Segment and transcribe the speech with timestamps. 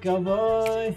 [0.00, 0.96] cowboy!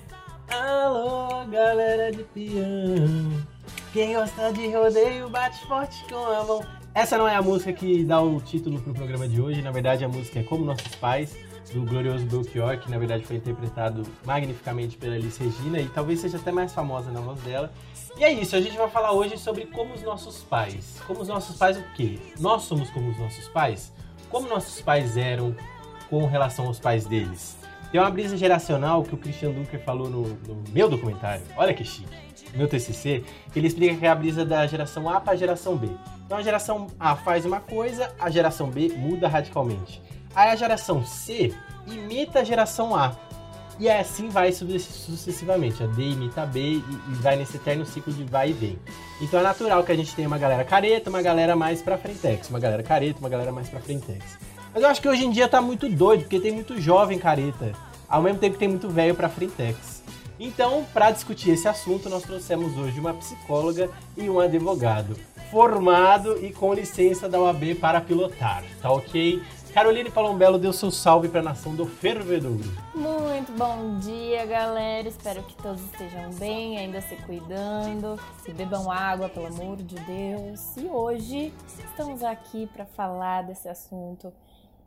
[0.50, 3.44] Alô galera de peão!
[3.92, 6.66] Quem gosta de rodeio bate forte com a mão.
[6.96, 10.06] Essa não é a música que dá o título pro programa de hoje, na verdade
[10.06, 11.36] a música é Como Nossos Pais,
[11.74, 16.38] do glorioso Belchior, que na verdade foi interpretado magnificamente pela Alice Regina e talvez seja
[16.38, 17.72] até mais famosa na voz dela.
[18.18, 21.02] E é isso, a gente vai falar hoje sobre como os nossos pais.
[21.06, 22.20] Como os nossos pais o quê?
[22.40, 23.92] Nós somos como os nossos pais?
[24.30, 25.56] Como nossos pais eram
[26.10, 27.63] com relação aos pais deles?
[27.94, 31.86] Tem uma brisa geracional que o Christian Dunker falou no, no meu documentário, olha que
[31.86, 32.10] chique,
[32.56, 33.24] meu TCC,
[33.56, 35.90] ele explica que é a brisa da geração A para a geração B.
[36.26, 40.02] Então a geração A faz uma coisa, a geração B muda radicalmente.
[40.34, 41.54] Aí a geração C
[41.86, 43.16] imita a geração A.
[43.80, 45.84] E assim vai sucessivamente.
[45.84, 48.80] A D imita a B e, vai nesse eterno ciclo de vai e vem.
[49.22, 52.50] Então é natural que a gente tenha uma galera careta, uma galera mais pra frentex.
[52.50, 54.38] Uma galera careta, uma galera mais pra frentex.
[54.74, 57.74] Mas eu acho que hoje em dia tá muito doido, porque tem muito jovem careta.
[58.10, 60.04] Ao mesmo tempo que tem muito velho pra frentex.
[60.40, 65.16] Então, para discutir esse assunto, nós trouxemos hoje uma psicóloga e um advogado
[65.52, 69.40] formado e com licença da OAB para pilotar, tá ok?
[69.72, 72.64] Caroline Palombelo deu seu salve para a nação do Fervedouro.
[72.96, 75.08] Muito bom dia, galera.
[75.08, 80.78] Espero que todos estejam bem, ainda se cuidando, se bebam água, pelo amor de Deus.
[80.78, 81.54] E hoje
[81.90, 84.34] estamos aqui para falar desse assunto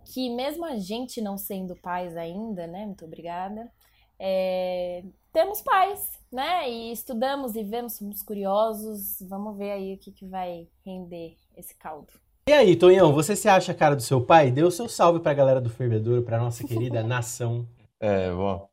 [0.06, 2.86] que, mesmo a gente não sendo pais ainda, né?
[2.86, 3.70] Muito obrigada.
[4.18, 6.70] É, temos pais, né?
[6.70, 9.18] E estudamos e vemos, somos curiosos.
[9.28, 12.08] Vamos ver aí o que, que vai render esse caldo.
[12.48, 14.52] E aí, Tonhão, você se acha a cara do seu pai?
[14.52, 17.66] Dê o seu salve pra galera do Fervedouro, pra nossa querida nação.
[17.98, 18.68] É, bom.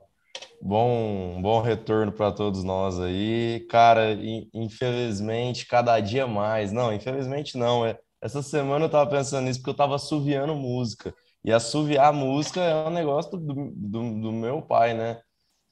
[0.61, 3.65] Bom, bom retorno para todos nós aí.
[3.69, 4.13] Cara,
[4.53, 6.71] infelizmente, cada dia mais.
[6.71, 7.85] Não, infelizmente não.
[7.85, 11.13] É, essa semana eu tava pensando nisso porque eu tava assoviando música.
[11.43, 15.19] E assoviar música é um negócio do, do, do meu pai, né?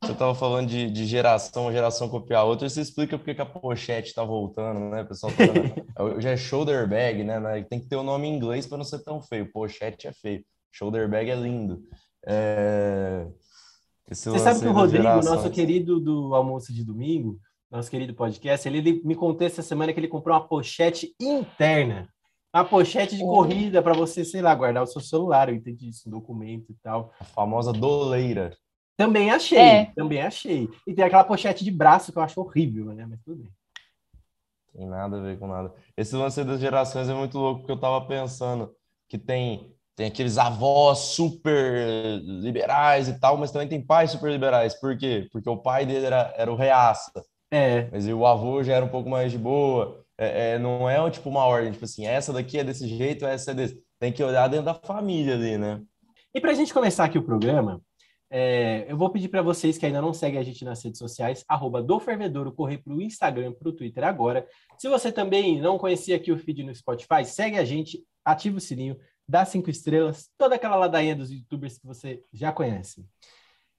[0.03, 4.09] Você estava falando de, de geração, geração copiar outra, isso explica porque que a pochete
[4.09, 5.03] está voltando, né?
[5.03, 5.43] O pessoal tá,
[6.19, 7.39] já é shoulder bag, né?
[7.69, 9.51] Tem que ter o um nome em inglês para não ser tão feio.
[9.51, 11.83] Pochete é feio, shoulder bag é lindo.
[12.25, 13.27] É...
[14.09, 17.39] Você sabe que o Rodrigo, nosso querido do almoço de domingo,
[17.69, 22.09] nosso querido podcast, ele, ele me contou essa semana que ele comprou uma pochete interna.
[22.53, 26.09] Uma pochete de corrida para você, sei lá, guardar o seu celular, eu entendi isso,
[26.09, 27.13] um documento e tal.
[27.19, 28.55] A famosa doleira.
[28.97, 29.85] Também achei, é.
[29.95, 30.69] também achei.
[30.85, 33.05] E tem aquela pochete de braço que eu acho horrível, né?
[33.09, 33.51] Mas tudo bem.
[34.73, 35.73] Tem nada a ver com nada.
[35.97, 38.73] Esse lance das gerações é muito louco, porque eu tava pensando
[39.07, 44.73] que tem, tem aqueles avós super liberais e tal, mas também tem pais super liberais.
[44.79, 45.27] Por quê?
[45.31, 47.11] Porque o pai dele era, era o reaça.
[47.49, 47.89] É.
[47.91, 50.00] Mas o avô já era um pouco mais de boa.
[50.21, 53.49] É, é, não é tipo uma ordem, tipo assim, essa daqui é desse jeito, essa
[53.49, 53.81] é desse.
[53.99, 55.81] Tem que olhar dentro da família ali, né?
[56.31, 57.81] E pra gente começar aqui o programa,
[58.29, 61.43] é, eu vou pedir para vocês que ainda não seguem a gente nas redes sociais,
[61.47, 64.47] arroba do Fervedouro, correr para o Instagram, para o Twitter agora.
[64.77, 68.61] Se você também não conhecia aqui o feed no Spotify, segue a gente, ativa o
[68.61, 73.03] sininho, dá cinco estrelas, toda aquela ladainha dos youtubers que você já conhece.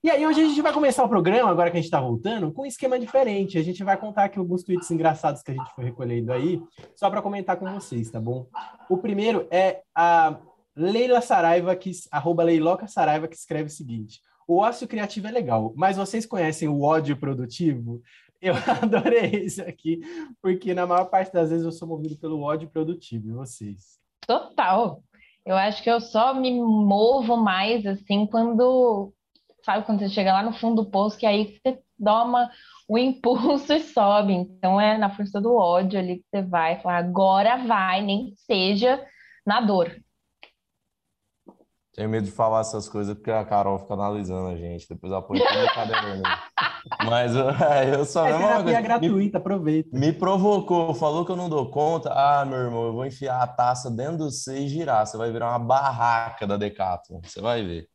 [0.03, 2.51] E aí hoje a gente vai começar o programa, agora que a gente está voltando,
[2.51, 3.57] com um esquema diferente.
[3.57, 6.61] A gente vai contar aqui alguns tweets engraçados que a gente foi recolhendo aí,
[6.93, 8.45] só para comentar com vocês, tá bom?
[8.89, 10.37] O primeiro é a
[10.75, 14.19] Leila Saraiva, que, arroba Leiloca Saraiva, que escreve o seguinte.
[14.45, 18.01] O ócio criativo é legal, mas vocês conhecem o ódio produtivo?
[18.41, 20.01] Eu adorei isso aqui,
[20.41, 23.97] porque na maior parte das vezes eu sou movido pelo ódio produtivo, e vocês?
[24.27, 25.01] Total.
[25.45, 29.13] Eu acho que eu só me movo mais assim quando,
[29.63, 32.49] sabe, quando você chega lá no fundo do poço, que aí você toma
[32.87, 34.33] o impulso e sobe.
[34.33, 39.03] Então é na força do ódio ali que você vai falar, agora vai, nem seja
[39.45, 39.91] na dor.
[41.95, 44.87] Tenho medo de falar essas coisas porque a Carol fica analisando a gente.
[44.89, 46.23] Depois ela põe tudo no caderno.
[47.05, 47.45] Mas eu,
[47.99, 48.25] eu só.
[48.25, 49.95] Terapia é gratuita, aproveita.
[49.95, 52.11] Me provocou, falou que eu não dou conta.
[52.11, 55.05] Ah, meu irmão, eu vou enfiar a taça dentro do você e girar.
[55.05, 57.21] Você vai virar uma barraca da Decathlon.
[57.23, 57.87] Você vai ver.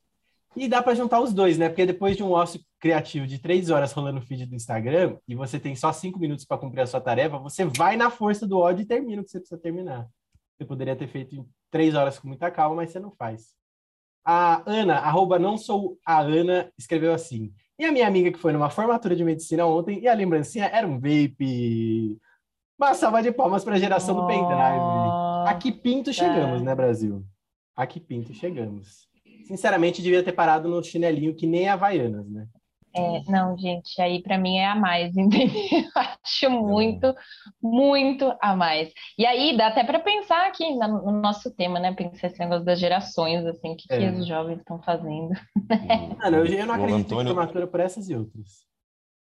[0.56, 1.68] E dá para juntar os dois, né?
[1.68, 5.34] Porque depois de um ócio criativo de três horas rolando o feed do Instagram e
[5.34, 8.58] você tem só cinco minutos para cumprir a sua tarefa, você vai na força do
[8.58, 10.08] ódio e termina o que você precisa terminar.
[10.56, 13.54] Você poderia ter feito em três horas com muita calma, mas você não faz.
[14.24, 17.52] A Ana, arroba não sou a Ana, escreveu assim.
[17.78, 20.86] E a minha amiga que foi numa formatura de medicina ontem e a lembrancinha era
[20.86, 22.18] um vape.
[22.78, 25.48] Uma salva de palmas para a geração oh, do pendrive.
[25.48, 26.64] Aqui pinto chegamos, é.
[26.64, 27.24] né, Brasil?
[27.76, 29.07] Aqui pinto chegamos.
[29.46, 32.46] Sinceramente, devia ter parado no chinelinho que nem Havaianas, né?
[32.94, 35.88] É, não, gente, aí para mim é a mais, entendeu?
[35.94, 37.14] Acho muito,
[37.62, 38.93] muito a mais.
[39.17, 41.94] E aí dá até para pensar aqui no nosso tema, né?
[41.94, 43.99] Pensar esse negócio das gerações, assim, o que, é.
[43.99, 45.31] que os jovens estão fazendo.
[46.19, 47.31] Mano, eu, eu não acredito Antônio...
[47.31, 48.67] em formatura por essas e outras.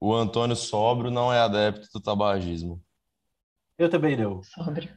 [0.01, 2.81] O Antônio Sobro não é adepto do tabagismo.
[3.79, 4.43] Eu também não.
[4.43, 4.89] Sobro.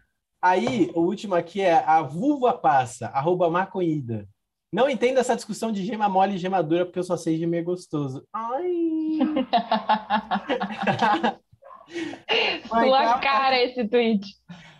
[0.41, 4.27] Aí, o último aqui é a vulva passa, arroba maconhida.
[4.71, 7.63] Não entendo essa discussão de gema mole e gema dura, porque eu só sei gemer
[7.63, 8.27] gostoso.
[8.33, 9.17] Ai!
[12.67, 13.63] Sua cara parte...
[13.63, 14.27] esse tweet.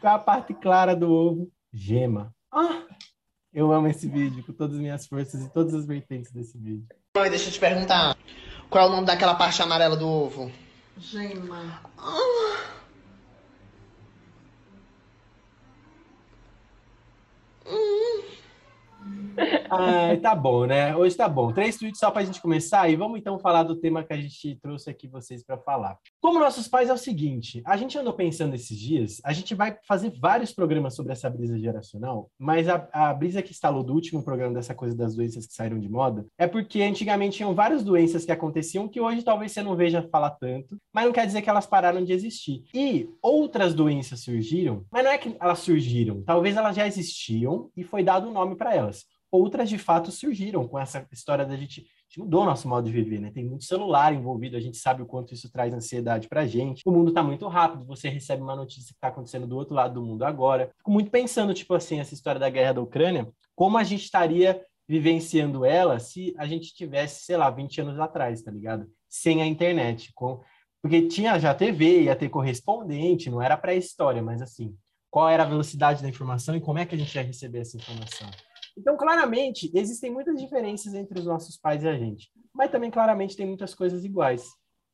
[0.01, 1.49] Qual a parte clara do ovo?
[1.71, 2.35] Gema.
[2.51, 2.83] Ah,
[3.53, 6.85] eu amo esse vídeo com todas as minhas forças e todas as vertentes desse vídeo.
[7.15, 8.17] Mãe, deixa eu te perguntar.
[8.69, 10.51] Qual é o nome daquela parte amarela do ovo?
[10.97, 11.81] Gema.
[11.97, 12.77] Ah.
[19.69, 20.95] Ah, tá bom, né?
[20.95, 21.51] Hoje tá bom.
[21.51, 24.17] Três tweets só para a gente começar e vamos então falar do tema que a
[24.17, 25.97] gente trouxe aqui vocês para falar.
[26.21, 29.77] Como nossos pais é o seguinte, a gente andou pensando esses dias, a gente vai
[29.87, 34.23] fazer vários programas sobre essa brisa geracional, mas a, a brisa que instalou do último
[34.23, 38.25] programa dessa coisa das doenças que saíram de moda é porque antigamente tinham várias doenças
[38.25, 41.49] que aconteciam que hoje talvez você não veja falar tanto, mas não quer dizer que
[41.49, 42.63] elas pararam de existir.
[42.73, 47.83] E outras doenças surgiram, mas não é que elas surgiram, talvez elas já existiam e
[47.83, 51.85] foi dado um nome para elas outras de fato surgiram com essa história da gente,
[52.07, 53.31] gente mudou nosso modo de viver, né?
[53.31, 56.81] Tem muito celular envolvido, a gente sabe o quanto isso traz ansiedade pra gente.
[56.85, 59.95] O mundo tá muito rápido, você recebe uma notícia que tá acontecendo do outro lado
[59.95, 60.71] do mundo agora.
[60.77, 64.63] Fico muito pensando, tipo assim, essa história da guerra da Ucrânia, como a gente estaria
[64.87, 68.87] vivenciando ela se a gente tivesse, sei lá, 20 anos atrás, tá ligado?
[69.09, 70.41] Sem a internet, com
[70.81, 74.73] porque tinha já TV, ia ter correspondente, não era pré-história, mas assim,
[75.09, 77.75] qual era a velocidade da informação e como é que a gente ia receber essa
[77.75, 78.29] informação?
[78.77, 83.35] Então, claramente, existem muitas diferenças entre os nossos pais e a gente, mas também claramente
[83.35, 84.45] tem muitas coisas iguais.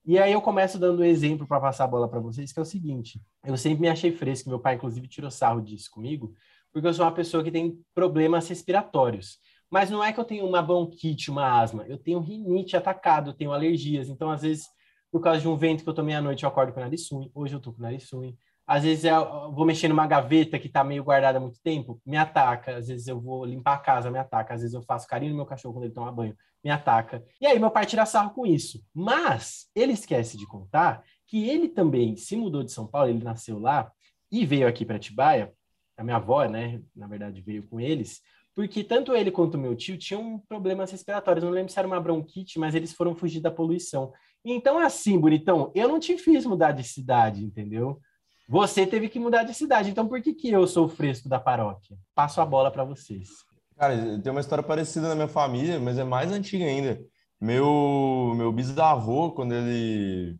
[0.05, 2.61] E aí eu começo dando um exemplo para passar a bola para vocês, que é
[2.61, 6.33] o seguinte: eu sempre me achei fresco, meu pai inclusive tirou sarro disso comigo,
[6.71, 9.37] porque eu sou uma pessoa que tem problemas respiratórios.
[9.69, 13.33] Mas não é que eu tenho uma bronquite, uma asma, eu tenho rinite atacado, eu
[13.33, 14.07] tenho alergias.
[14.07, 14.67] Então, às vezes,
[15.11, 17.09] por causa de um vento que eu tomei à noite, eu acordo com o nariz
[17.11, 17.31] ruim.
[17.33, 18.37] Hoje eu tô com o nariz ruim.
[18.65, 22.15] Às vezes eu vou mexer numa gaveta que está meio guardada há muito tempo, me
[22.15, 22.77] ataca.
[22.77, 24.53] Às vezes eu vou limpar a casa, me ataca.
[24.53, 27.23] Às vezes eu faço carinho no meu cachorro quando ele toma banho, me ataca.
[27.41, 28.83] E aí meu pai tira sarro com isso.
[28.93, 33.59] Mas ele esquece de contar que ele também se mudou de São Paulo, ele nasceu
[33.59, 33.91] lá
[34.31, 35.53] e veio aqui para Atibaia.
[35.97, 38.21] A minha avó, né, na verdade, veio com eles,
[38.55, 41.43] porque tanto ele quanto meu tio tinham problemas respiratórios.
[41.43, 44.11] Não lembro se era uma bronquite, mas eles foram fugir da poluição.
[44.45, 47.99] Então, assim, bonitão, eu não te fiz mudar de cidade, entendeu?
[48.47, 51.39] Você teve que mudar de cidade, então por que, que eu sou o fresco da
[51.39, 51.97] paróquia?
[52.13, 53.29] Passo a bola para vocês.
[53.77, 56.99] Cara, tem uma história parecida na minha família, mas é mais antiga ainda.
[57.39, 60.37] Meu, meu bisavô, quando ele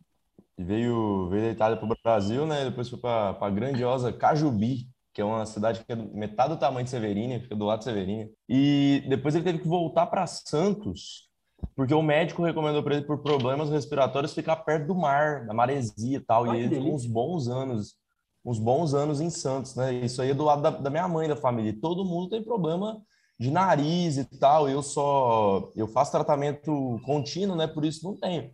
[0.58, 2.66] veio, veio da Itália para o Brasil, né?
[2.66, 6.84] Depois foi para a grandiosa Cajubi, que é uma cidade que é metade do tamanho
[6.84, 8.30] de Severina, fica do lado de Severina.
[8.48, 11.30] E depois ele teve que voltar para Santos
[11.75, 16.18] porque o médico recomendou para ele, por problemas respiratórios, ficar perto do mar, da maresia
[16.18, 16.50] e tal.
[16.50, 17.95] Ai, e ele ficou uns bons anos,
[18.45, 19.94] uns bons anos em Santos, né?
[19.94, 21.75] Isso aí é do lado da, da minha mãe, da família.
[21.80, 23.01] todo mundo tem problema
[23.39, 24.69] de nariz e tal.
[24.69, 27.67] Eu só, eu faço tratamento contínuo, né?
[27.67, 28.51] Por isso não tenho.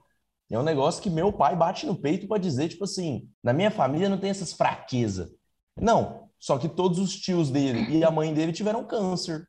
[0.49, 3.69] É um negócio que meu pai bate no peito para dizer, tipo assim, na minha
[3.69, 5.29] família não tem essas fraquezas.
[5.79, 9.47] Não, só que todos os tios dele e a mãe dele tiveram câncer.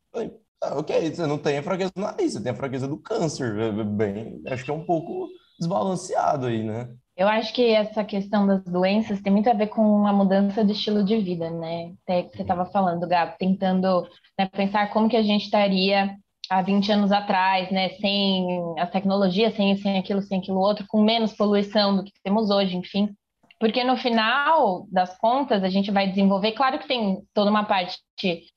[0.62, 3.59] Ah, ok, você não tem a fraqueza do nariz, você tem a fraqueza do câncer.
[3.59, 6.88] É, bem, acho que é um pouco desbalanceado aí, né?
[7.17, 10.73] Eu acho que essa questão das doenças tem muito a ver com a mudança de
[10.73, 11.93] estilo de vida, né?
[12.02, 16.17] Até que você estava falando, Gato, tentando né, pensar como que a gente estaria
[16.49, 17.90] há 20 anos atrás, né?
[17.90, 18.47] Sem
[18.79, 22.76] as tecnologias, sem, sem aquilo, sem aquilo outro, com menos poluição do que temos hoje,
[22.76, 23.14] enfim.
[23.61, 27.99] Porque no final das contas, a gente vai desenvolver, claro que tem toda uma parte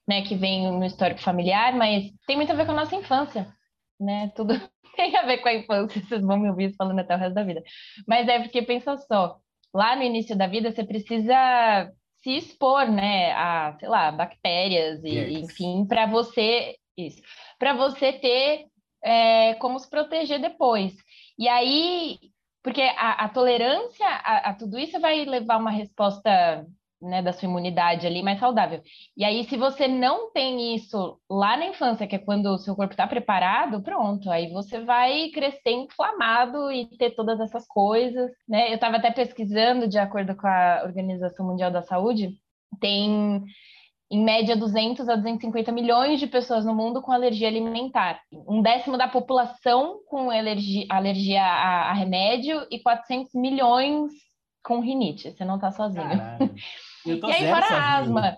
[0.07, 3.45] né, que vem no histórico familiar, mas tem muito a ver com a nossa infância,
[3.99, 4.31] né?
[4.33, 4.53] Tudo
[4.95, 7.43] tem a ver com a infância, vocês vão me ouvir falando até o resto da
[7.43, 7.61] vida.
[8.07, 9.35] Mas é porque, pensa só,
[9.73, 11.91] lá no início da vida, você precisa
[12.23, 15.43] se expor, né, a, sei lá, bactérias e, yes.
[15.43, 17.21] enfim, para você, isso,
[17.59, 18.67] para você ter
[19.03, 20.93] é, como se proteger depois.
[21.37, 22.17] E aí,
[22.63, 26.65] porque a, a tolerância a, a, tudo isso vai levar uma resposta
[27.03, 28.81] né, da sua imunidade ali mais saudável.
[29.15, 32.75] E aí, se você não tem isso lá na infância, que é quando o seu
[32.75, 38.69] corpo está preparado, pronto, aí você vai crescer inflamado e ter todas essas coisas, né?
[38.69, 42.37] Eu estava até pesquisando, de acordo com a Organização Mundial da Saúde,
[42.79, 43.43] tem
[44.13, 48.21] em média 200 a 250 milhões de pessoas no mundo com alergia alimentar.
[48.31, 54.11] Um décimo da população com alergia, alergia a, a remédio e 400 milhões
[54.63, 55.31] com rinite.
[55.31, 56.07] Você não tá sozinho.
[56.07, 56.53] Caralho.
[57.03, 57.81] Eu tô e aí, fora sozinho.
[57.81, 58.37] a asma.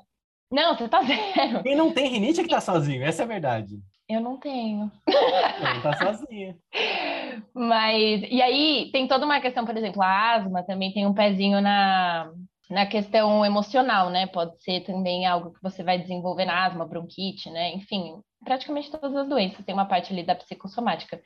[0.50, 1.62] Não, você tá zero.
[1.62, 3.76] Quem não tem rinite é que tá sozinho, essa é a verdade.
[4.08, 4.90] Eu não tenho.
[5.06, 6.56] Não tá sozinha.
[7.54, 11.60] Mas, e aí tem toda uma questão, por exemplo, a asma também tem um pezinho
[11.60, 12.32] na,
[12.70, 14.28] na questão emocional, né?
[14.28, 17.74] Pode ser também algo que você vai desenvolver na asma, bronquite, né?
[17.74, 21.22] Enfim, praticamente todas as doenças tem uma parte ali da psicossomática.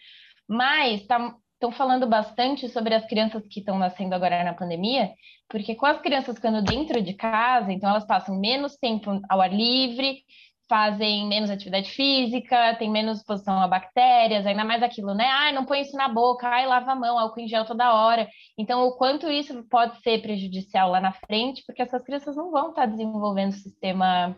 [0.48, 5.12] Mas estão falando bastante sobre as crianças que estão nascendo agora na pandemia,
[5.50, 9.54] porque com as crianças ficando dentro de casa, então elas passam menos tempo ao ar
[9.54, 10.24] livre,
[10.70, 15.26] fazem menos atividade física, tem menos exposição a bactérias, ainda mais aquilo, né?
[15.26, 18.30] Ai, não põe isso na boca, ai, lava a mão, álcool em gel toda hora.
[18.58, 22.70] Então, o quanto isso pode ser prejudicial lá na frente, porque essas crianças não vão
[22.70, 24.36] estar desenvolvendo sistema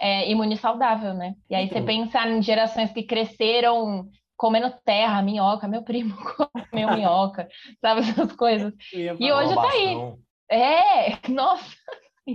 [0.00, 1.34] é, imune saudável, né?
[1.50, 1.78] E aí Então.
[1.78, 6.14] você pensa em gerações que cresceram comendo terra, minhoca, meu primo
[6.70, 7.48] comeu minhoca,
[7.80, 8.72] sabe essas coisas.
[8.92, 10.14] E hoje tá aí.
[10.50, 11.76] É, nossa,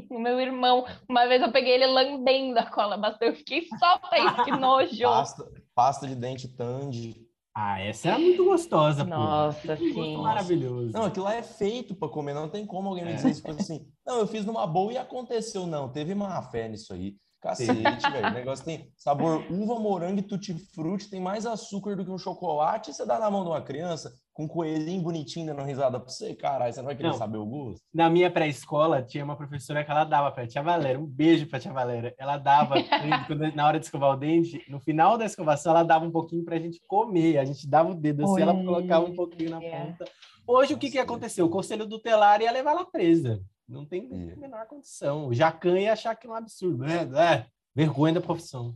[0.10, 4.18] o meu irmão, uma vez eu peguei ele lambendo a cola bastante, eu fiquei solta
[4.18, 5.04] isso, que nojo.
[5.04, 7.28] Pasta, pasta de dente Tandy.
[7.54, 9.10] Ah, essa era muito gostosa, pô.
[9.10, 10.94] Nossa, Que maravilhoso.
[10.94, 13.16] Não, aquilo lá é feito para comer, não tem como alguém me É.
[13.16, 13.86] dizer isso tipo assim.
[14.06, 15.68] Não, eu fiz numa boa e aconteceu.
[15.68, 17.18] Não, teve má fé nisso aí.
[17.42, 17.74] Cacete,
[18.12, 18.28] velho.
[18.28, 22.92] O negócio tem sabor uva, morango e tutti-frutti, tem mais açúcar do que um chocolate.
[22.92, 26.08] E você dá na mão de uma criança com um coelhinho bonitinho dando risada pra
[26.10, 27.16] você, caralho, você não vai querer Não.
[27.18, 27.82] saber o gosto?
[27.94, 31.60] Na minha pré-escola, tinha uma professora que ela dava pra tia Valéria, um beijo pra
[31.60, 32.14] tia Valéria.
[32.18, 32.76] Ela dava,
[33.28, 36.46] quando- na hora de escovar o dente, no final da escovação, ela dava um pouquinho
[36.46, 37.40] pra gente comer.
[37.40, 39.86] A gente dava o dedo assim, ela colocava um pouquinho na É.
[39.86, 40.06] ponta.
[40.48, 41.10] Hoje, o que, que Nossa.
[41.10, 41.46] aconteceu?
[41.46, 43.42] O conselho tutelar ia levar ela presa.
[43.72, 44.34] Não tem Ia.
[44.34, 45.28] a menor condição.
[45.28, 46.84] O Jacan ia achar que é um absurdo.
[46.84, 48.76] É, é, vergonha da profissão.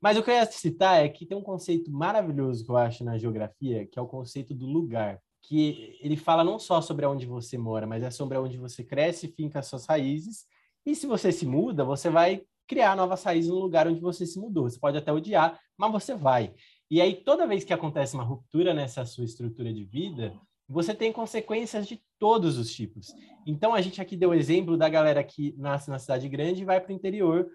[0.00, 3.02] Mas o que eu ia citar é que tem um conceito maravilhoso que eu acho
[3.02, 5.20] na geografia, que é o conceito do lugar.
[5.42, 9.26] Que ele fala não só sobre onde você mora, mas é sobre onde você cresce
[9.26, 10.44] e finca as suas raízes.
[10.84, 14.38] E se você se muda, você vai criar novas raízes no lugar onde você se
[14.38, 14.68] mudou.
[14.68, 16.54] Você pode até odiar, mas você vai.
[16.90, 20.32] E aí, toda vez que acontece uma ruptura nessa sua estrutura de vida,
[20.68, 23.14] você tem consequências de todos os tipos.
[23.46, 26.80] Então, a gente aqui deu exemplo da galera que nasce na cidade grande e vai
[26.80, 27.48] para o interior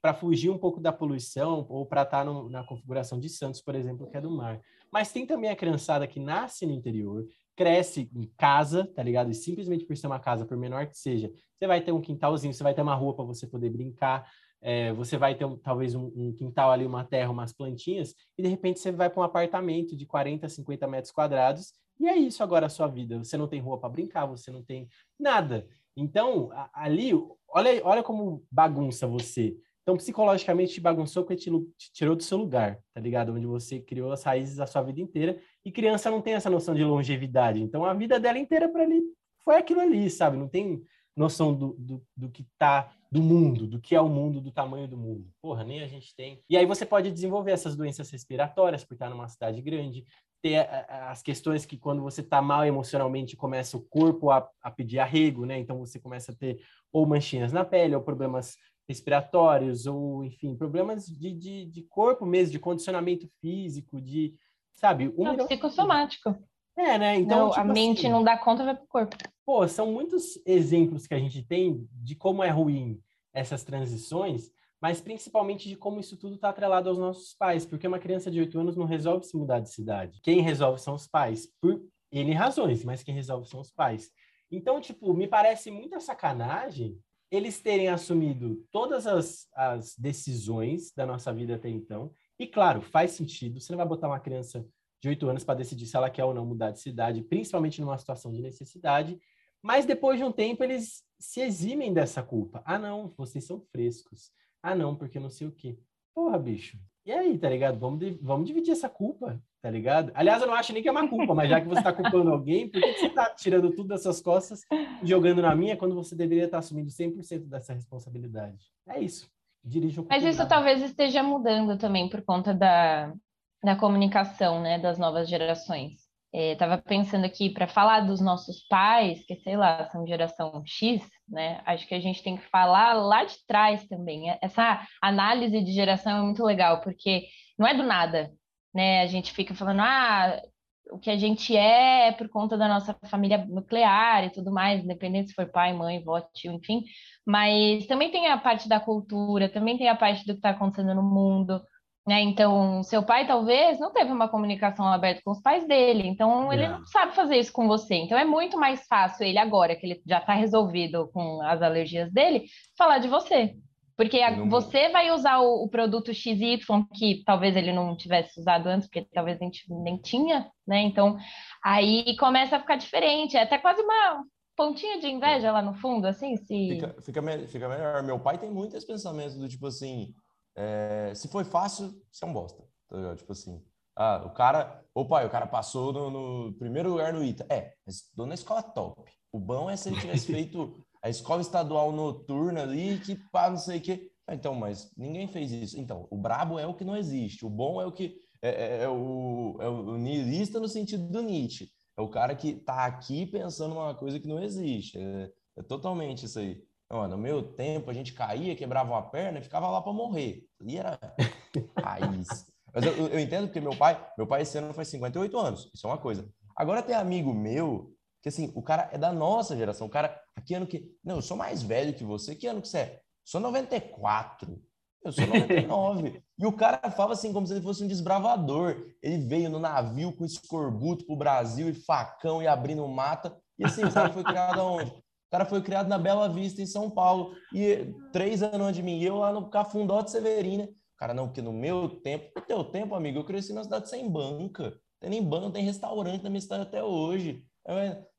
[0.00, 3.74] para fugir um pouco da poluição ou para estar no- na configuração de Santos, por
[3.74, 4.58] exemplo, que é do mar.
[4.90, 9.30] Mas tem também a criançada que nasce no interior, cresce em casa, tá ligado?
[9.30, 12.54] E simplesmente por ser uma casa, por menor que seja, você vai ter um quintalzinho,
[12.54, 14.26] você vai ter uma rua para você poder brincar,
[14.62, 18.42] é, você vai ter um- talvez um, um quintal ali, uma terra, umas plantinhas, e
[18.42, 22.42] de repente você vai para um apartamento de 40, 50 metros quadrados, e é isso
[22.42, 23.18] agora a sua vida.
[23.18, 25.66] Você não tem rua para brincar, você não tem nada.
[25.96, 27.12] Então, ali,
[27.48, 29.56] olha, olha como bagunça você.
[29.82, 33.34] Então, psicologicamente, te bagunçou porque te, te tirou do seu lugar, tá ligado?
[33.34, 35.38] Onde você criou as raízes da sua vida inteira.
[35.64, 37.60] E criança não tem essa noção de longevidade.
[37.60, 39.02] Então, a vida dela inteira para ali
[39.44, 40.38] foi aquilo ali, sabe?
[40.38, 40.82] Não tem
[41.16, 44.88] noção do, do, do que tá do mundo, do que é o mundo, do tamanho
[44.88, 45.30] do mundo.
[45.40, 46.42] Porra, nem a gente tem.
[46.50, 50.04] E aí você pode desenvolver essas doenças respiratórias por estar numa cidade grande,
[50.42, 54.48] ter a- a- as questões que quando você está mal emocionalmente começa o corpo a,
[54.60, 55.58] a pedir arrego, né?
[55.58, 56.60] Então você começa a ter
[56.92, 58.56] ou manchinhas na pele, ou problemas
[58.88, 64.34] respiratórios, ou enfim, problemas de, de, de corpo mesmo, de condicionamento físico, de,
[64.72, 65.08] sabe?
[65.16, 66.36] Um Não, psicossomático.
[66.76, 67.16] É, né?
[67.16, 69.16] Então, Não, tipo a mente assim, não dá conta, vai pro corpo.
[69.44, 73.00] Pô, são muitos exemplos que a gente tem de como é ruim
[73.32, 77.98] essas transições, mas principalmente de como isso tudo está atrelado aos nossos pais, porque uma
[77.98, 80.20] criança de 8 anos não resolve se mudar de cidade.
[80.22, 81.82] Quem resolve são os pais, por
[82.12, 84.10] N razões, mas quem resolve são os pais.
[84.50, 86.98] Então, tipo, me parece muita sacanagem
[87.30, 92.12] eles terem assumido todas as, as decisões da nossa vida até então.
[92.38, 93.60] E, claro, faz sentido.
[93.60, 94.64] Você não vai botar uma criança
[95.02, 97.98] de 8 anos para decidir se ela quer ou não mudar de cidade, principalmente numa
[97.98, 99.18] situação de necessidade.
[99.64, 102.62] Mas depois de um tempo, eles se eximem dessa culpa.
[102.66, 104.30] Ah, não, vocês são frescos.
[104.62, 105.78] Ah, não, porque não sei o quê.
[106.14, 106.78] Porra, bicho.
[107.06, 107.78] E aí, tá ligado?
[107.78, 110.12] Vamos, vamos dividir essa culpa, tá ligado?
[110.14, 112.30] Aliás, eu não acho nem que é uma culpa, mas já que você tá culpando
[112.30, 114.60] alguém, por que, que você tá tirando tudo das suas costas
[115.02, 118.70] jogando na minha quando você deveria estar assumindo 100% dessa responsabilidade?
[118.86, 119.30] É isso.
[119.64, 123.14] Dirige o Mas isso talvez esteja mudando também por conta da,
[123.62, 126.03] da comunicação, né, das novas gerações.
[126.36, 131.00] É, tava pensando aqui para falar dos nossos pais, que sei lá, são geração X,
[131.28, 131.62] né?
[131.64, 134.36] Acho que a gente tem que falar lá de trás também.
[134.42, 137.26] Essa análise de geração é muito legal, porque
[137.56, 138.32] não é do nada,
[138.74, 139.02] né?
[139.02, 140.42] A gente fica falando, ah,
[140.90, 144.82] o que a gente é é por conta da nossa família nuclear e tudo mais,
[144.82, 146.82] independente se for pai, mãe, vó, tio, enfim.
[147.24, 150.94] Mas também tem a parte da cultura, também tem a parte do que está acontecendo
[150.94, 151.62] no mundo.
[152.06, 152.20] Né?
[152.20, 156.68] Então, seu pai talvez não teve uma comunicação aberta com os pais dele, então ele
[156.68, 157.94] não sabe fazer isso com você.
[157.94, 162.12] Então, é muito mais fácil ele agora que ele já está resolvido com as alergias
[162.12, 162.44] dele,
[162.76, 163.56] falar de você.
[163.96, 164.50] Porque a, não...
[164.50, 166.58] você vai usar o, o, produto XY
[166.94, 169.50] que talvez ele não tivesse usado antes, porque talvez nem,
[169.82, 170.82] nem tinha, né?
[170.82, 171.16] Então,
[171.64, 173.36] aí começa a ficar diferente.
[173.36, 174.24] É até quase uma
[174.56, 176.68] pontinha de inveja lá no fundo, assim, se...
[176.68, 178.02] Fica, fica, fica melhor.
[178.02, 180.12] Meu pai tem muito esse pensamento do tipo assim,
[180.56, 183.16] é, se foi fácil, você é um bosta, tá?
[183.16, 183.62] Tipo assim,
[183.96, 184.82] ah, o cara...
[184.94, 187.46] Ô pai, o cara passou no, no primeiro lugar no ITA.
[187.50, 189.10] É, mas estudou na escola top.
[189.32, 193.58] O bom é se ele tivesse feito a escola estadual noturna ali, que pá, não
[193.58, 194.10] sei o quê.
[194.26, 195.78] Ah, então, mas ninguém fez isso.
[195.78, 197.44] Então, o brabo é o que não existe.
[197.44, 201.22] O bom é o que é, é, é o, é o niilista no sentido do
[201.22, 201.68] Nietzsche.
[201.96, 204.98] É o cara que tá aqui pensando numa coisa que não existe.
[204.98, 206.62] É, é totalmente isso aí.
[206.94, 210.44] Não, no meu tempo, a gente caía, quebrava uma perna e ficava lá para morrer.
[210.64, 210.96] E era
[211.82, 212.46] raiz.
[212.72, 215.70] Mas eu, eu, entendo porque meu pai, meu pai esse ano faz 58 anos.
[215.74, 216.28] Isso é uma coisa.
[216.56, 219.88] Agora tem amigo meu que assim, o cara é da nossa geração.
[219.88, 220.88] O cara, aqui ano que.
[221.04, 222.36] Não, eu sou mais velho que você.
[222.36, 223.00] Que ano que você é?
[223.24, 224.62] Sou 94.
[225.04, 226.22] Eu sou 99.
[226.38, 228.86] e o cara fala assim, como se ele fosse um desbravador.
[229.02, 233.36] Ele veio no navio com escorbuto pro Brasil e facão e abrindo mata.
[233.58, 235.03] E assim, o cara foi criado aonde?
[235.34, 237.34] O cara foi criado na Bela Vista, em São Paulo.
[237.52, 240.68] E três anos antes de mim, eu lá no Cafundó de Severina.
[240.96, 244.08] Cara, não, porque no meu tempo, no teu tempo, amigo, eu cresci na cidade sem
[244.08, 244.78] banca.
[245.00, 247.44] Tem nem banco, tem restaurante na minha cidade até hoje.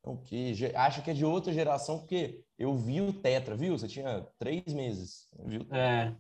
[0.03, 3.77] O que acho que é de outra geração, porque eu vi o Tetra, viu?
[3.77, 5.29] Você tinha três meses.
[5.45, 5.65] Viu?
[5.71, 6.13] É.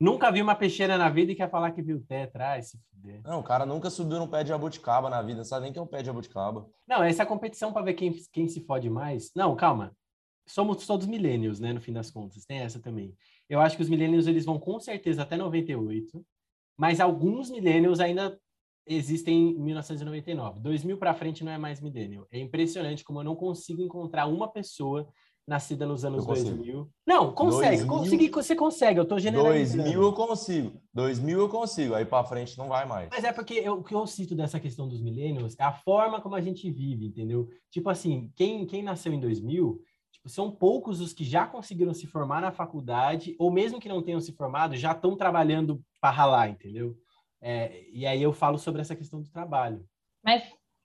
[0.00, 2.48] Nunca vi uma peixeira na vida e quer falar que viu o Tetra.
[2.48, 3.20] Ai, se fuder.
[3.22, 5.78] Não, o cara nunca subiu num pé de jabuticaba na vida, não sabe nem que
[5.78, 6.66] é um pé de jabuticaba.
[6.88, 9.30] Não, essa é a competição para ver quem, quem se fode mais.
[9.36, 9.94] Não, calma.
[10.52, 12.44] Somos todos milênios, né, no fim das contas.
[12.44, 13.14] Tem essa também.
[13.48, 16.24] Eu acho que os milênios eles vão com certeza até 98,
[16.76, 18.38] mas alguns milênios ainda
[18.86, 20.60] existem em 1999.
[20.60, 22.26] 2000 para frente não é mais millennial.
[22.32, 25.08] É impressionante como eu não consigo encontrar uma pessoa
[25.46, 26.88] nascida nos anos 2000.
[27.06, 29.82] Não, consegue, 2000, consegui, você consegue, eu tô generalizando.
[29.82, 33.08] 2000 eu consigo, 2000 eu consigo, aí para frente não vai mais.
[33.10, 36.20] Mas é porque eu, o que eu cito dessa questão dos millennials é a forma
[36.20, 37.48] como a gente vive, entendeu?
[37.70, 39.80] Tipo assim, quem, quem nasceu em 2000,
[40.20, 44.02] tipo, são poucos os que já conseguiram se formar na faculdade, ou mesmo que não
[44.02, 46.94] tenham se formado, já estão trabalhando para ralar, entendeu?
[47.42, 49.84] É, e aí eu falo sobre essa questão do trabalho.
[50.22, 50.42] Mas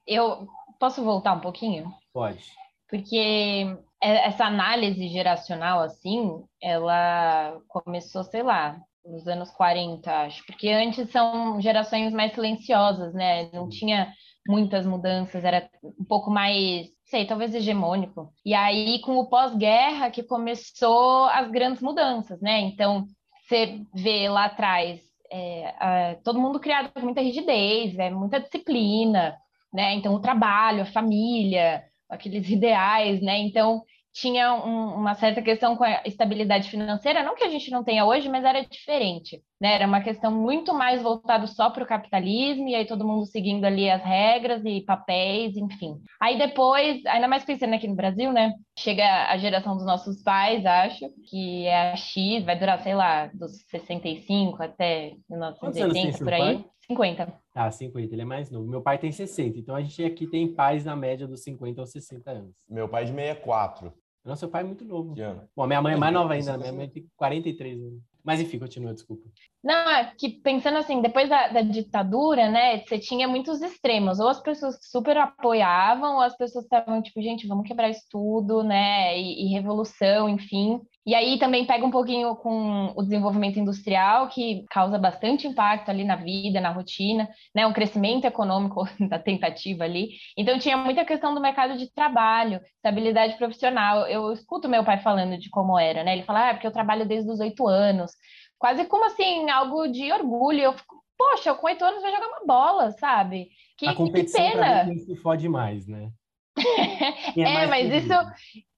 [0.08, 0.48] eu
[0.80, 1.92] posso voltar um pouquinho?
[2.14, 2.46] Pode.
[2.90, 10.46] Porque essa análise geracional, assim, ela começou, sei lá, nos anos 40, acho.
[10.46, 13.50] Porque antes são gerações mais silenciosas, né?
[13.52, 14.14] Não tinha
[14.48, 18.32] muitas mudanças, era um pouco mais, sei, talvez hegemônico.
[18.46, 22.62] E aí, com o pós-guerra, que começou as grandes mudanças, né?
[22.62, 23.06] Então,
[23.48, 29.38] você vê lá atrás é, todo mundo criado com muita rigidez, é, muita disciplina,
[29.74, 29.94] né?
[29.94, 33.38] Então, o trabalho, a família, aqueles ideais, né?
[33.40, 37.84] Então, tinha um, uma certa questão com a estabilidade financeira, não que a gente não
[37.84, 39.76] tenha hoje, mas era diferente, né?
[39.76, 43.66] Era uma questão muito mais voltada só para o capitalismo, e aí todo mundo seguindo
[43.66, 45.98] ali as regras e papéis, enfim.
[46.22, 48.54] Aí depois, ainda mais pensando aqui no Brasil, né?
[48.78, 53.28] Chega a geração dos nossos pais, acho, que é a X, vai durar, sei lá,
[53.34, 56.58] dos 65 até 1980, por aí.
[56.58, 56.66] Pai?
[56.88, 57.34] 50.
[57.56, 58.68] Ah, 50, ele é mais novo.
[58.70, 61.92] Meu pai tem 60, então a gente aqui tem pais na média dos 50 aos
[61.92, 62.56] 60 anos.
[62.70, 63.92] Meu pai é de 64.
[64.24, 65.16] Não, seu pai é muito novo.
[65.56, 68.15] Bom, minha mãe é mais nova ainda, minha mãe tem 43 anos.
[68.26, 69.30] Mas enfim, continua, desculpa.
[69.66, 74.20] Não, é que pensando assim, depois da, da, ditadura, né, você tinha muitos extremos.
[74.20, 78.64] Ou as pessoas super apoiavam, ou as pessoas estavam tipo, gente, vamos quebrar isso tudo,
[78.64, 80.80] né, e, e revolução, enfim.
[81.06, 86.04] E aí também pega um pouquinho com o desenvolvimento industrial, que causa bastante impacto ali
[86.04, 87.66] na vida, na rotina, né?
[87.68, 90.10] Um crescimento econômico da tentativa ali.
[90.36, 94.08] Então tinha muita questão do mercado de trabalho, estabilidade profissional.
[94.08, 96.14] Eu escuto meu pai falando de como era, né?
[96.14, 98.12] Ele fala, ah, porque eu trabalho desde os oito anos.
[98.58, 100.60] Quase como assim, algo de orgulho.
[100.60, 103.50] Eu fico, poxa, com oito anos vai jogar uma bola, sabe?
[103.78, 104.84] Que, A competição que pena.
[104.86, 106.10] Mim, se fode mais, né?
[107.38, 108.14] é, é mas isso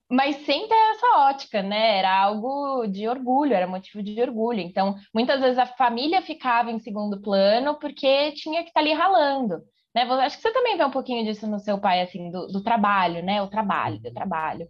[0.10, 1.98] mas sem ter essa ótica, né?
[2.00, 4.62] Era algo de orgulho, era motivo de orgulho.
[4.62, 8.94] Então, muitas vezes a família ficava em segundo plano porque tinha que estar tá ali
[8.94, 9.62] ralando.
[9.94, 10.04] Né?
[10.04, 13.22] Acho que você também vê um pouquinho disso no seu pai, assim, do, do trabalho,
[13.24, 13.42] né?
[13.42, 14.68] O trabalho, o trabalho.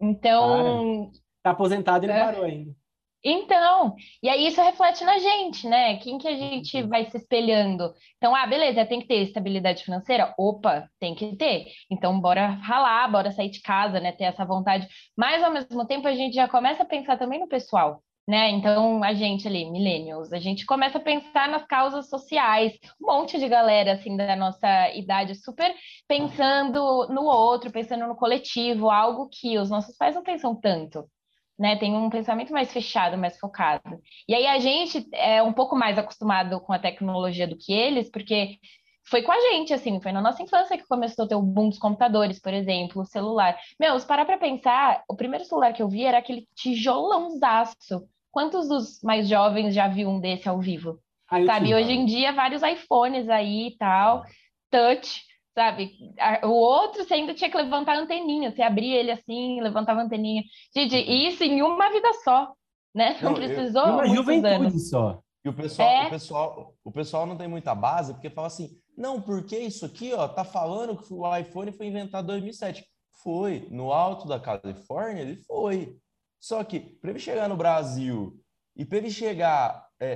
[0.00, 1.10] Então.
[1.12, 1.22] Para.
[1.42, 2.24] Tá aposentado e não é.
[2.24, 2.72] parou ainda.
[3.24, 5.96] Então, e aí isso reflete na gente, né?
[5.98, 6.88] Quem que a gente Uhum.
[6.88, 7.92] vai se espelhando?
[8.16, 10.34] Então, ah, beleza, tem que ter estabilidade financeira?
[10.36, 11.66] Opa, tem que ter.
[11.90, 14.10] Então, bora ralar, bora sair de casa, né?
[14.12, 14.88] Ter essa vontade.
[15.16, 18.50] Mas, ao mesmo tempo, a gente já começa a pensar também no pessoal, né?
[18.50, 22.72] Então, a gente ali, millennials, a gente começa a pensar nas causas sociais.
[23.00, 25.72] Um monte de galera, assim, da nossa idade, super
[26.08, 31.08] pensando no outro, pensando no coletivo, algo que os nossos pais não pensam tanto
[31.62, 31.76] né?
[31.76, 34.00] Tem um pensamento mais fechado, mais focado.
[34.28, 38.10] E aí a gente é um pouco mais acostumado com a tecnologia do que eles,
[38.10, 38.58] porque
[39.08, 41.68] foi com a gente, assim, foi na nossa infância que começou a ter o boom
[41.68, 43.56] dos computadores, por exemplo, o celular.
[43.78, 48.08] Meu, se parar pra pensar, o primeiro celular que eu vi era aquele tijolãozaço.
[48.32, 50.98] Quantos dos mais jovens já viu um desse ao vivo?
[51.30, 54.24] Ah, Sabe, hoje em dia, vários iPhones aí e tal,
[54.68, 55.22] touch,
[55.54, 55.92] sabe?
[56.44, 60.04] O outro você ainda tinha que levantar a anteninha, você abria ele assim, levantava a
[60.04, 60.42] anteninha.
[60.74, 62.52] Gente, isso em uma vida só,
[62.94, 63.18] né?
[63.22, 64.90] Não Não, precisou E uma juventude anos.
[64.90, 65.20] só.
[65.44, 66.06] E o pessoal, É.
[66.06, 70.12] o pessoal, o pessoal não tem muita base, porque fala assim, não, porque isso aqui,
[70.12, 72.84] ó, tá falando que o iPhone foi inventado em 2007.
[73.22, 75.96] Foi, no alto da Califórnia, ele foi.
[76.40, 78.36] Só que para ele chegar no Brasil
[78.76, 80.06] e para ele chegar é,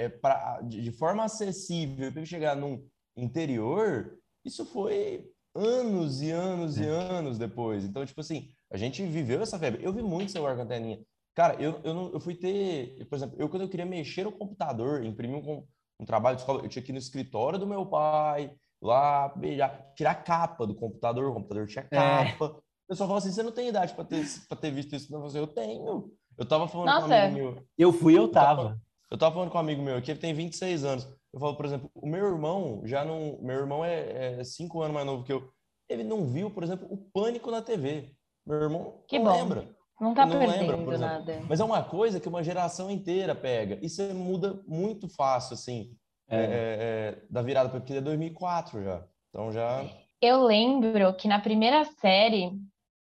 [0.00, 2.84] é, é, pra- de, de forma acessível, para ele chegar num
[3.16, 7.84] interior, isso foi anos e anos e anos depois.
[7.84, 9.82] Então, tipo assim, a gente viveu essa febre.
[9.84, 11.00] Eu vi muito celular com anteninha.
[11.34, 14.32] Cara, eu, eu, não, eu fui ter, por exemplo, eu quando eu queria mexer no
[14.32, 15.66] computador, imprimir um,
[16.00, 19.92] um trabalho de escola, eu tinha que ir no escritório do meu pai, lá, beijar,
[19.94, 21.94] tirar a capa do computador, o computador tinha É.
[21.94, 22.46] capa.
[22.46, 25.10] O pessoal fala assim, você não tem idade para ter, pra ter visto isso?
[25.12, 26.12] Não, eu falei, eu tenho.
[26.38, 27.14] Eu tava falando com um Nossa.
[27.24, 28.80] amigo meu, Eu fui, eu tava.
[29.10, 31.08] eu tava falando com um amigo meu aqui, ele tem 26 anos.
[31.36, 33.36] Eu falo, por exemplo, o meu irmão já não.
[33.42, 35.46] Meu irmão é, é cinco anos mais novo que eu.
[35.86, 38.10] Ele não viu, por exemplo, o pânico na TV.
[38.46, 39.36] Meu irmão Que não bom.
[39.36, 39.68] lembra.
[40.00, 41.12] Não tá Não lembra, perdendo por exemplo.
[41.14, 41.42] nada.
[41.46, 43.78] Mas é uma coisa que uma geração inteira pega.
[43.84, 45.94] Isso é- muda muito fácil, assim,
[46.26, 49.04] é, é, é, da virada, porque é 2004 já.
[49.28, 49.84] Então já.
[50.22, 52.50] Eu lembro que na primeira série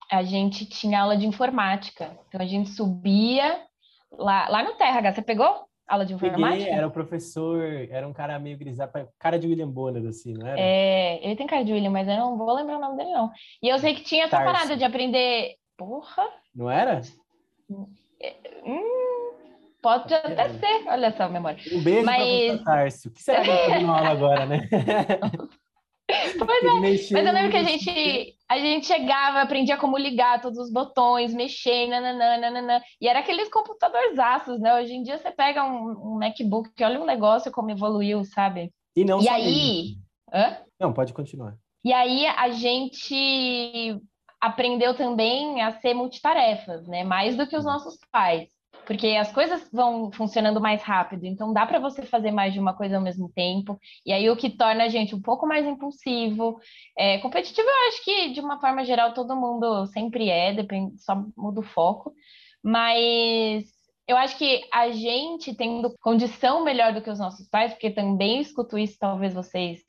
[0.10, 2.18] a gente tinha aula de informática.
[2.30, 3.62] Então a gente subia
[4.10, 5.16] lá, lá no TRH.
[5.16, 6.58] Você pegou aula de informática?
[6.58, 10.48] Peguei, era o professor, era um cara meio grisalho, cara de William Bonner, assim, não
[10.48, 10.60] era?
[10.60, 13.30] É, ele tem cara de William, mas eu não vou lembrar o nome dele, não.
[13.62, 14.52] E eu sei que tinha essa Tarso.
[14.54, 15.56] parada de aprender.
[15.78, 16.24] Porra!
[16.56, 17.02] Não era?
[17.70, 19.34] Hum,
[19.82, 20.88] pode até ser.
[20.88, 21.58] Olha só a memória.
[21.72, 23.08] Um beijo Mas- pra professor Tarso.
[23.10, 24.60] O que será que ele tá agora, né?
[26.38, 30.42] Pois é, Mexer Mas eu lembro que a gente, a gente chegava, aprendia como ligar
[30.42, 32.82] todos os botões, mexer, nananã, nananã.
[33.00, 34.80] E era aqueles computadorzaços, né?
[34.80, 38.72] Hoje em dia você pega um, um MacBook, olha o negócio como evoluiu, sabe?
[38.96, 39.96] E não E aí-.
[40.34, 40.58] Hã?
[40.80, 41.56] Não, pode continuar.
[41.84, 44.00] E aí a gente
[44.40, 47.04] aprendeu também a ser multitarefas, né?
[47.04, 48.50] Mais do que os nossos pais.
[48.92, 52.76] Porque as coisas vão funcionando mais rápido, então dá para você fazer mais de uma
[52.76, 53.80] coisa ao mesmo tempo.
[54.06, 56.60] E aí o que torna a gente um pouco mais impulsivo.
[56.98, 61.16] É, competitivo, eu acho que de uma forma geral todo mundo sempre é, depende, só
[61.38, 62.14] muda o foco.
[62.62, 63.64] Mas
[64.06, 68.42] eu acho que a gente tendo condição melhor do que os nossos pais, porque também
[68.42, 69.80] escuto isso, talvez vocês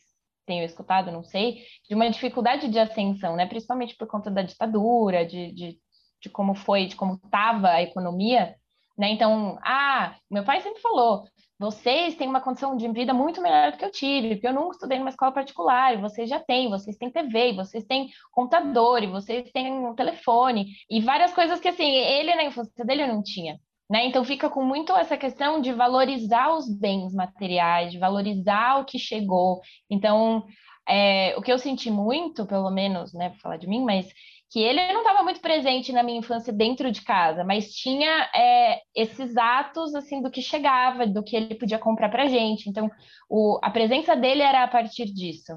[0.47, 3.47] tenham escutado, não sei, de uma dificuldade de ascensão, né?
[3.47, 5.79] Principalmente por conta da ditadura, de, de,
[6.23, 8.55] de como foi, de como estava a economia,
[8.97, 9.11] né?
[9.11, 11.25] Então, ah, meu pai sempre falou,
[11.59, 14.73] vocês têm uma condição de vida muito melhor do que eu tive, porque eu nunca
[14.73, 19.07] estudei numa escola particular, e vocês já têm, vocês têm TV, vocês têm computador, e
[19.07, 23.61] vocês têm um telefone, e várias coisas que, assim, ele na infância dele não tinha.
[23.89, 24.07] Né?
[24.07, 28.99] Então fica com muito essa questão de valorizar os bens materiais, de valorizar o que
[28.99, 29.61] chegou.
[29.91, 30.47] Então,
[30.89, 34.09] é, o que eu senti muito, pelo menos, né, falar de mim, mas
[34.53, 38.83] que ele não estava muito presente na minha infância dentro de casa, mas tinha é,
[38.95, 42.69] esses atos assim do que chegava, do que ele podia comprar para gente.
[42.69, 42.91] Então,
[43.31, 45.55] o, a presença dele era a partir disso.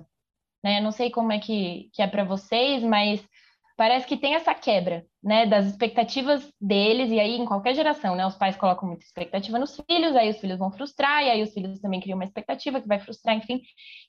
[0.63, 0.79] Né?
[0.79, 3.21] Não sei como é que, que é para vocês, mas
[3.75, 8.25] parece que tem essa quebra, né, das expectativas deles, e aí em qualquer geração, né,
[8.25, 11.53] os pais colocam muita expectativa nos filhos, aí os filhos vão frustrar, e aí os
[11.53, 13.61] filhos também criam uma expectativa que vai frustrar, enfim,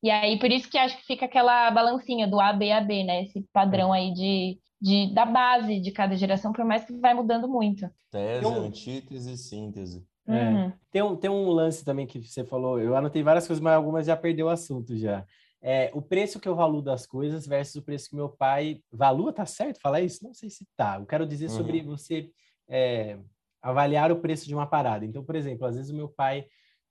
[0.02, 3.02] e aí por isso que acho que fica aquela balancinha do A, B, A, B,
[3.02, 7.14] né, esse padrão aí de, de, da base de cada geração, por mais que vai
[7.14, 7.88] mudando muito.
[8.10, 10.06] Tese, antítese, síntese.
[10.28, 10.50] É.
[10.50, 10.72] Uhum.
[10.90, 14.06] Tem um, tem um lance também que você falou, eu anotei várias coisas, mas algumas
[14.06, 15.24] já perdeu o assunto já.
[15.62, 19.32] É, o preço que eu valuo das coisas versus o preço que meu pai valua,
[19.32, 20.22] tá certo falar isso?
[20.22, 20.96] Não sei se tá.
[21.00, 21.56] Eu quero dizer Uhum.
[21.56, 22.30] sobre você
[22.68, 23.18] é,
[23.62, 25.04] avaliar o preço de uma parada.
[25.04, 26.46] Então, por exemplo, às vezes o meu pai,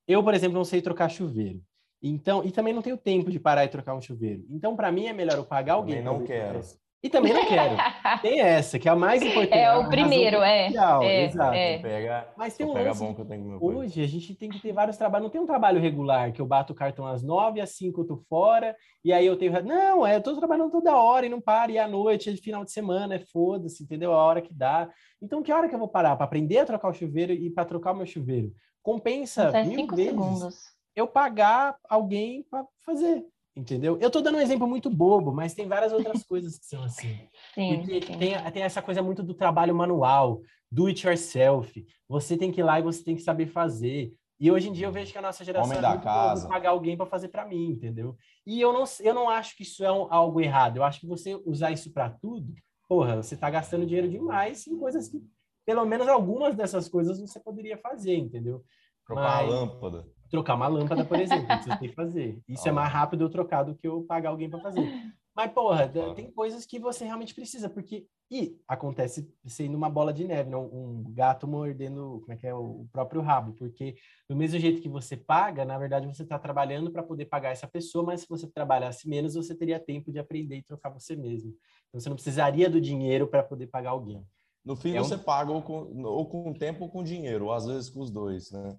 [0.07, 1.61] eu, por exemplo, não sei trocar chuveiro.
[2.01, 4.45] Então, e também não tenho tempo de parar e trocar um chuveiro.
[4.49, 6.03] Então, para mim é melhor eu pagar alguém.
[6.03, 6.59] Também não quero.
[7.05, 7.75] E também não quero.
[8.23, 9.53] Tem essa, que é a mais importante.
[9.53, 10.71] É o primeiro, é.
[11.03, 11.53] é, exato.
[11.53, 11.77] é.
[11.77, 13.59] Pega, Mas tem um pega lance bom que eu tenho meu.
[13.61, 15.25] Hoje a gente tem que ter vários trabalhos.
[15.25, 18.07] Não tem um trabalho regular que eu bato o cartão às nove, às cinco eu
[18.07, 19.53] tô fora, e aí eu tenho.
[19.61, 22.65] Não, é, eu tô trabalhando toda hora e não paro, e à noite, é final
[22.65, 24.11] de semana, é foda-se, entendeu?
[24.11, 24.89] A hora que dá.
[25.21, 26.15] Então, que hora que eu vou parar?
[26.15, 28.51] Para aprender a trocar o chuveiro e para trocar o meu chuveiro?
[28.81, 30.55] Compensa Isso é mil cinco vezes segundos.
[30.95, 33.23] eu pagar alguém para fazer.
[33.55, 33.97] Entendeu?
[34.01, 37.17] Eu tô dando um exemplo muito bobo, mas tem várias outras coisas que são assim.
[37.53, 38.17] Sim, Porque sim.
[38.17, 41.85] tem, tem essa coisa muito do trabalho manual, do it yourself.
[42.09, 44.13] Você tem que ir lá e você tem que saber fazer.
[44.37, 46.49] E hoje em dia eu vejo que a nossa geração Homem é da muito casa.
[46.49, 48.17] pagar alguém para fazer para mim, entendeu?
[48.45, 50.75] E eu não, eu não acho que isso é um- algo errado.
[50.75, 52.53] Eu acho que você usar isso para tudo,
[52.89, 55.21] porra, você tá gastando dinheiro demais em coisas que,
[55.65, 58.61] pelo menos algumas dessas coisas você poderia fazer, entendeu?
[59.07, 60.05] Trocar Mas- a lâmpada.
[60.29, 62.39] Trocar uma lâmpada, por exemplo, que você tem que fazer.
[62.47, 64.91] Isso é mais rápido eu trocar do que eu pagar alguém para fazer.
[65.35, 66.15] Mas, porra, Claro.
[66.15, 68.07] tem coisas que você realmente precisa, porque.
[68.31, 70.65] E acontece sendo uma bola de neve, não?
[70.65, 73.95] um gato mordendo, como é que é, o próprio rabo, porque
[74.27, 77.67] do mesmo jeito que você paga, na verdade você está trabalhando para poder pagar essa
[77.67, 81.51] pessoa, mas se você trabalhasse menos, você teria tempo de aprender e trocar você mesmo.
[81.89, 84.25] Então você não precisaria do dinheiro para poder pagar alguém.
[84.65, 87.51] No fim, É um- você paga ou com, ou com tempo ou com dinheiro, ou
[87.51, 88.75] às vezes com os dois, né?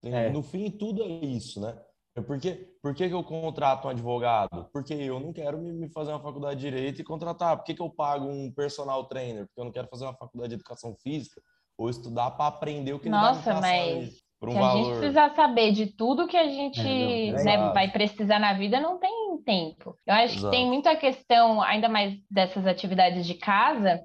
[0.00, 0.30] Tem- É.
[0.30, 1.76] No fim, tudo é isso, né?
[2.16, 4.68] É Por que, por que, que eu contrato um advogado?
[4.72, 7.56] Porque eu não quero me, me fazer uma faculdade de direito e contratar.
[7.56, 9.46] Por que, que eu pago um personal trainer?
[9.46, 11.40] Porque eu não quero fazer uma faculdade de educação física
[11.76, 14.98] ou estudar para aprender o que Nossa, passar mas ali, por um Se a gente
[14.98, 18.98] precisar saber de tudo que a gente É, não, né, vai precisar na vida, não
[18.98, 19.96] tem tempo.
[20.04, 20.50] Eu acho que Exato.
[20.50, 24.02] tem muita questão, ainda mais dessas atividades de casa,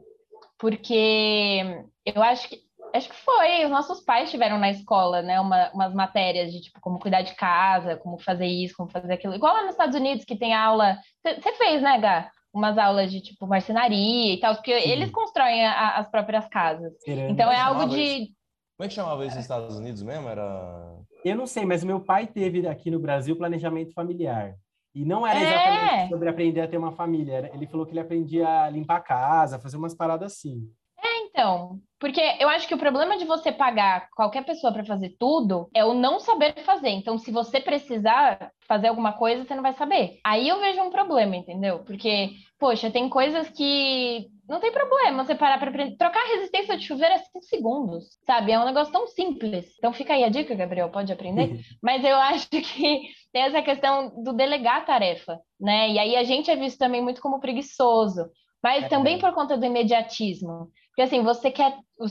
[0.60, 2.63] porque eu acho que
[2.94, 6.80] acho que foi, os nossos pais tiveram na escola, né, uma- umas matérias de tipo
[6.80, 9.34] como cuidar de casa, como fazer isso, como fazer aquilo.
[9.36, 10.98] Igual lá nos Estados Unidos que tem aula.
[11.26, 12.30] Você fez, né, Gá?
[12.54, 14.90] Umas aulas de tipo marcenaria e tal, porque Sim.
[14.90, 16.94] eles constroem a- as próprias casas.
[17.04, 18.28] Querendo- Então é algo de
[18.78, 20.28] Como é que chamava isso nos Estados Unidos mesmo?
[20.28, 20.96] Era.
[21.24, 24.54] Eu não sei, mas meu pai teve aqui no Brasil planejamento familiar.
[24.96, 25.44] E não era É.
[25.44, 27.50] exatamente sobre aprender a ter uma família.
[27.54, 30.62] Ele falou que ele aprendia a limpar a casa, fazer umas paradas assim.
[31.36, 35.68] Então, porque eu acho que o problema de você pagar qualquer pessoa para fazer tudo
[35.74, 36.90] é o não saber fazer.
[36.90, 40.20] Então, se você precisar fazer alguma coisa, você não vai saber.
[40.24, 41.80] Aí eu vejo um problema, entendeu?
[41.80, 45.98] Porque, poxa, tem coisas que não tem problema você parar para aprender.
[45.98, 48.52] Trocar a resistência de chuveiro é 5 segundos, sabe?
[48.52, 49.74] É um negócio tão simples.
[49.80, 51.60] Então fica aí a dica, Gabriel, pode aprender?
[51.82, 52.62] Mas eu acho que
[53.32, 55.90] tem essa questão do delegar a tarefa, né?
[55.90, 58.30] E aí a gente é visto também muito como preguiçoso,
[58.62, 58.88] mas É.
[58.88, 60.70] também por conta do imediatismo.
[60.94, 62.08] Porque assim, você quer o,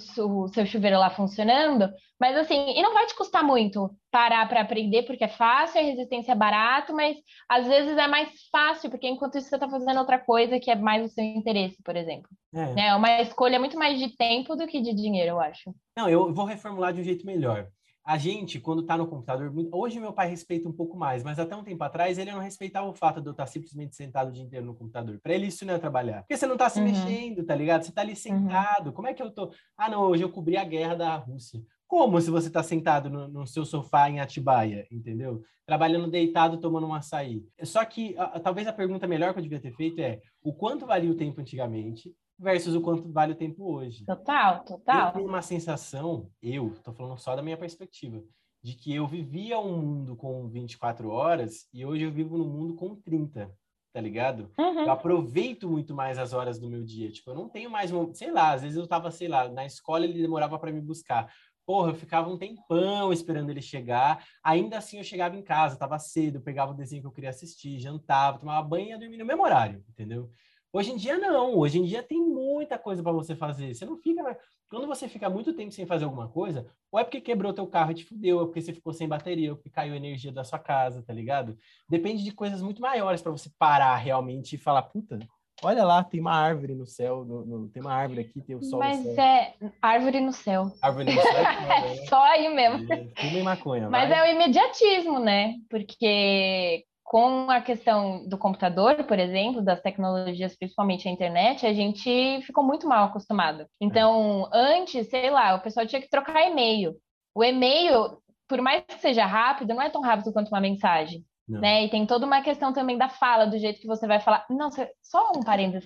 [0.49, 1.88] seu chuveiro lá funcionando,
[2.21, 5.85] mas assim, e não vai te custar muito parar para aprender, porque é fácil, a
[5.85, 7.16] resistência é barato, mas
[7.49, 10.75] às vezes é mais fácil, porque enquanto isso você está fazendo outra coisa que é
[10.75, 12.29] mais o seu interesse, por exemplo.
[12.53, 12.75] É.
[12.75, 12.87] né?
[12.88, 15.73] É uma escolha muito mais de tempo do que de dinheiro, eu acho.
[15.97, 17.68] Não, eu vou reformular de um jeito melhor.
[18.05, 21.55] A gente, quando tá no computador, hoje meu pai respeita um pouco mais, mas até
[21.55, 24.43] um tempo atrás ele não respeitava o fato de eu estar simplesmente sentado o dia
[24.43, 25.21] inteiro no computador.
[25.23, 26.23] Para ele isso não é trabalhar.
[26.23, 26.87] Porque você não tá se Uhum.
[26.87, 27.85] mexendo, tá ligado?
[27.85, 28.93] Você tá ali sentado.
[28.93, 29.53] Como é que eu tô?
[29.77, 31.61] Ah, não, hoje eu cobri a guerra da Rússia.
[31.87, 35.41] Como se você tá sentado no, no seu sofá em Atibaia, entendeu?
[35.65, 37.45] Trabalhando deitado, tomando um açaí.
[37.62, 40.87] Só que a- talvez a pergunta melhor que eu devia ter feito é o quanto
[40.87, 44.05] valia o tempo antigamente versus o quanto vale o tempo hoje.
[44.05, 45.12] Total, Eu total.
[45.12, 48.23] tenho uma sensação, eu, tô falando só da minha perspectiva,
[48.62, 52.75] de que eu vivia um mundo com 24 horas e hoje eu vivo num mundo
[52.75, 53.53] com 30,
[53.92, 54.51] tá ligado?
[54.59, 54.81] Uhum.
[54.85, 57.11] Eu aproveito muito mais as horas do meu dia.
[57.11, 59.66] Tipo, eu não tenho mais, um- sei lá, às vezes eu tava, sei lá, na
[59.66, 61.33] escola ele demorava para me buscar.
[61.64, 64.25] Porra, eu ficava um tempão esperando ele chegar.
[64.42, 67.31] Ainda assim eu chegava em casa, tava cedo, eu pegava o desenho que eu queria
[67.31, 70.31] assistir, jantava, tomava banho e ia dormir no mesmo horário, entendeu?
[70.72, 73.74] Hoje em dia não, hoje em dia tem muita coisa para você fazer.
[73.74, 74.38] Você não fica, mais-
[74.70, 77.90] quando você fica muito tempo sem fazer alguma coisa, ou é porque quebrou teu carro
[77.90, 80.32] e te fudeu, ou é porque você ficou sem bateria, ou porque caiu a energia
[80.32, 81.58] da sua casa, tá ligado?
[81.88, 85.18] Depende de coisas muito maiores para você parar realmente e falar, puta,
[85.62, 88.62] olha lá, tem uma árvore no céu, no- no- tem uma árvore aqui, tem o
[88.62, 89.24] sol Mas no céu.
[89.24, 90.72] é árvore no céu.
[90.80, 91.42] Árvore no céu, é
[91.87, 92.06] É né?
[92.06, 92.87] só aí mesmo.
[93.20, 94.18] Fuma maconha, Mas vai.
[94.18, 95.56] é o imediatismo, né?
[95.68, 102.40] Porque com a questão do computador, por exemplo, das tecnologias, principalmente a internet, a gente
[102.40, 103.66] ficou muito mal acostumado.
[103.79, 106.94] Então, antes, sei lá, o pessoal tinha que trocar e-mail.
[107.35, 108.16] O e-mail,
[108.48, 111.22] por mais que seja rápido, não é tão rápido quanto uma mensagem.
[111.46, 111.61] Não.
[111.61, 111.85] Né?
[111.85, 114.46] E tem toda uma questão também da fala, do jeito que você vai falar.
[114.48, 115.85] Nossa, só um parênteses.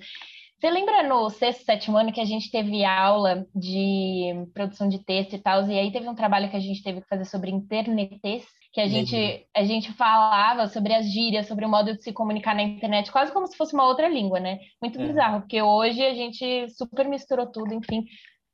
[0.60, 5.34] Você lembra no sexto, sétimo ano que a gente teve aula de produção de texto
[5.34, 8.46] e tal, e aí teve um trabalho que a gente teve que fazer sobre internetes,
[8.76, 12.54] que a gente, a gente falava sobre as gírias, sobre o modo de se comunicar
[12.54, 14.58] na internet, quase como se fosse uma outra língua, né?
[14.82, 15.06] Muito é.
[15.06, 18.04] bizarro, porque hoje a gente super misturou tudo, enfim.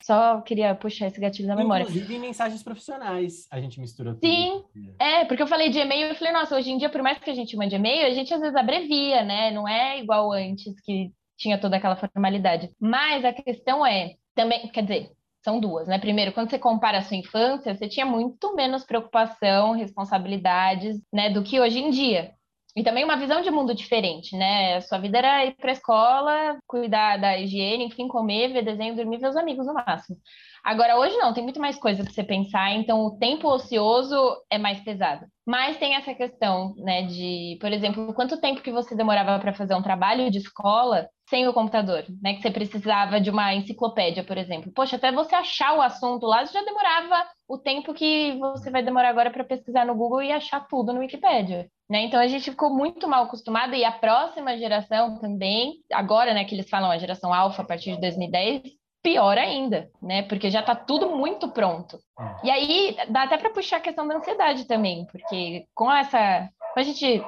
[0.01, 1.83] Só queria puxar esse gatilho da memória.
[1.83, 4.25] Inclusive em mensagens profissionais, a gente misturou tudo.
[4.25, 4.63] Sim,
[4.97, 7.29] é, porque eu falei de e-mail, eu falei, nossa, hoje em dia, por mais que
[7.29, 9.51] a gente mande e-mail, a gente às vezes abrevia, né?
[9.51, 12.71] Não é igual antes, que tinha toda aquela formalidade.
[12.79, 15.11] Mas a questão é, também, quer dizer,
[15.45, 15.99] são duas, né?
[15.99, 21.43] Primeiro, quando você compara a sua infância, você tinha muito menos preocupação, responsabilidades, né, do
[21.43, 22.33] que hoje em dia.
[22.75, 24.77] E também uma visão de mundo diferente, né?
[24.77, 28.97] A sua vida era ir para a escola, cuidar da higiene, enfim, comer, ver desenho,
[28.97, 30.17] dormir, ver os amigos no máximo.
[30.65, 34.17] Agora, hoje não, tem muito mais coisa para você pensar, então o tempo ocioso
[34.49, 35.27] é mais pesado.
[35.45, 39.75] Mas tem essa questão, né, de, por exemplo, quanto tempo que você demorava para fazer
[39.75, 42.35] um trabalho de escola sem o computador, né?
[42.35, 44.71] Que você precisava de uma enciclopédia, por exemplo.
[44.75, 49.09] Poxa, até você achar o assunto lá já demorava o tempo que você vai demorar
[49.09, 51.69] agora para pesquisar no Google e achar tudo no Wikipedia.
[51.89, 52.03] Né?
[52.05, 56.55] Então a gente ficou muito mal acostumado e a próxima geração também, agora, né, que
[56.55, 58.63] eles falam a geração alfa a partir de 2010,
[59.03, 60.23] pior ainda, né?
[60.23, 61.99] Porque já está tudo muito pronto.
[62.19, 62.47] É.
[62.47, 66.81] E aí dá até para puxar a questão da ansiedade também, porque com essa, com
[66.81, 67.23] a gente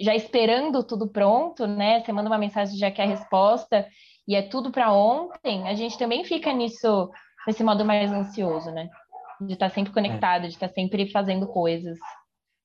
[0.00, 2.00] já esperando tudo pronto, né?
[2.00, 3.86] Você manda uma mensagem já quer a resposta
[4.26, 7.10] e é tudo para ontem, a gente também fica nisso,
[7.46, 8.88] nesse modo mais ansioso, né?
[9.40, 11.98] De estar tá sempre conectado, de estar tá sempre fazendo coisas.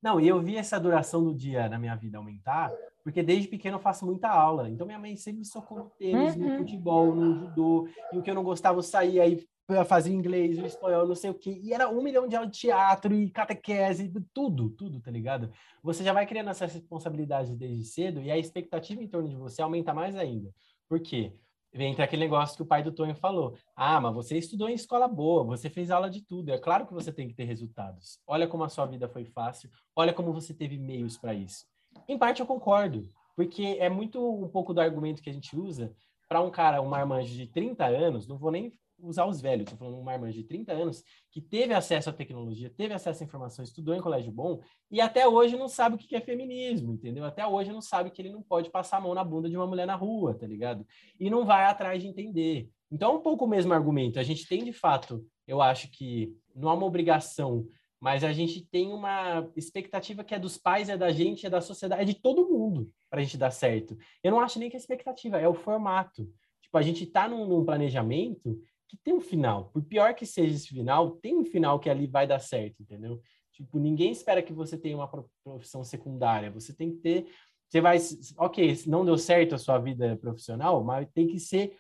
[0.02, 2.72] Não, e eu vi essa duração do dia na minha vida aumentar,
[3.08, 4.70] porque desde pequeno eu faço muita aula.
[4.70, 6.42] Então minha mãe sempre me socou no tênis, uhum.
[6.42, 9.48] no futebol, no judô, e o que eu não gostava eu saía aí
[9.86, 11.58] fazia inglês, o espanhol, não sei o quê.
[11.64, 15.50] E era um milhão de aulas de teatro e catequese, tudo, tudo, tá ligado?
[15.82, 19.62] Você já vai criando essas responsabilidades desde cedo e a expectativa em torno de você
[19.62, 20.54] aumenta mais ainda.
[20.90, 21.32] Por quê?
[21.74, 23.56] Entra aquele negócio que o pai do Tonho falou.
[23.74, 26.52] Ah, mas você estudou em escola boa, você fez aula de tudo.
[26.52, 28.20] É claro que você tem que ter resultados.
[28.28, 31.66] Olha como a sua vida foi fácil, olha como você teve meios para isso.
[32.08, 35.94] Em parte eu concordo, porque é muito um pouco do argumento que a gente usa
[36.28, 39.78] para um cara, um marmanjo de 30 anos, não vou nem usar os velhos, estou
[39.78, 43.64] falando um marmanjo de 30 anos, que teve acesso à tecnologia, teve acesso à informação,
[43.64, 47.24] estudou em colégio bom, e até hoje não sabe o que é feminismo, entendeu?
[47.24, 49.68] Até hoje não sabe que ele não pode passar a mão na bunda de uma
[49.68, 50.86] mulher na rua, tá ligado?
[51.20, 52.70] E não vai atrás de entender.
[52.92, 54.20] Então, é um pouco o mesmo argumento.
[54.20, 57.68] A gente tem, de fato, eu acho que não há uma obrigação,
[58.00, 61.62] mas a gente tem uma expectativa que é dos pais, é da gente, é da
[61.62, 63.98] sociedade, é de todo mundo para a gente dar certo.
[64.24, 66.30] Eu não acho nem que é expectativa, é o formato.
[66.62, 69.70] Tipo, a gente está num, num planejamento que tem um final.
[69.70, 73.22] Por pior que seja esse final, tem um final que ali vai dar certo, entendeu?
[73.52, 75.10] Tipo, ninguém espera que você tenha uma
[75.44, 76.52] profissão secundária.
[76.52, 77.28] Você tem que ter.
[77.68, 77.98] Você vai.
[78.38, 81.76] Ok, não deu certo a sua vida profissional, mas tem que ser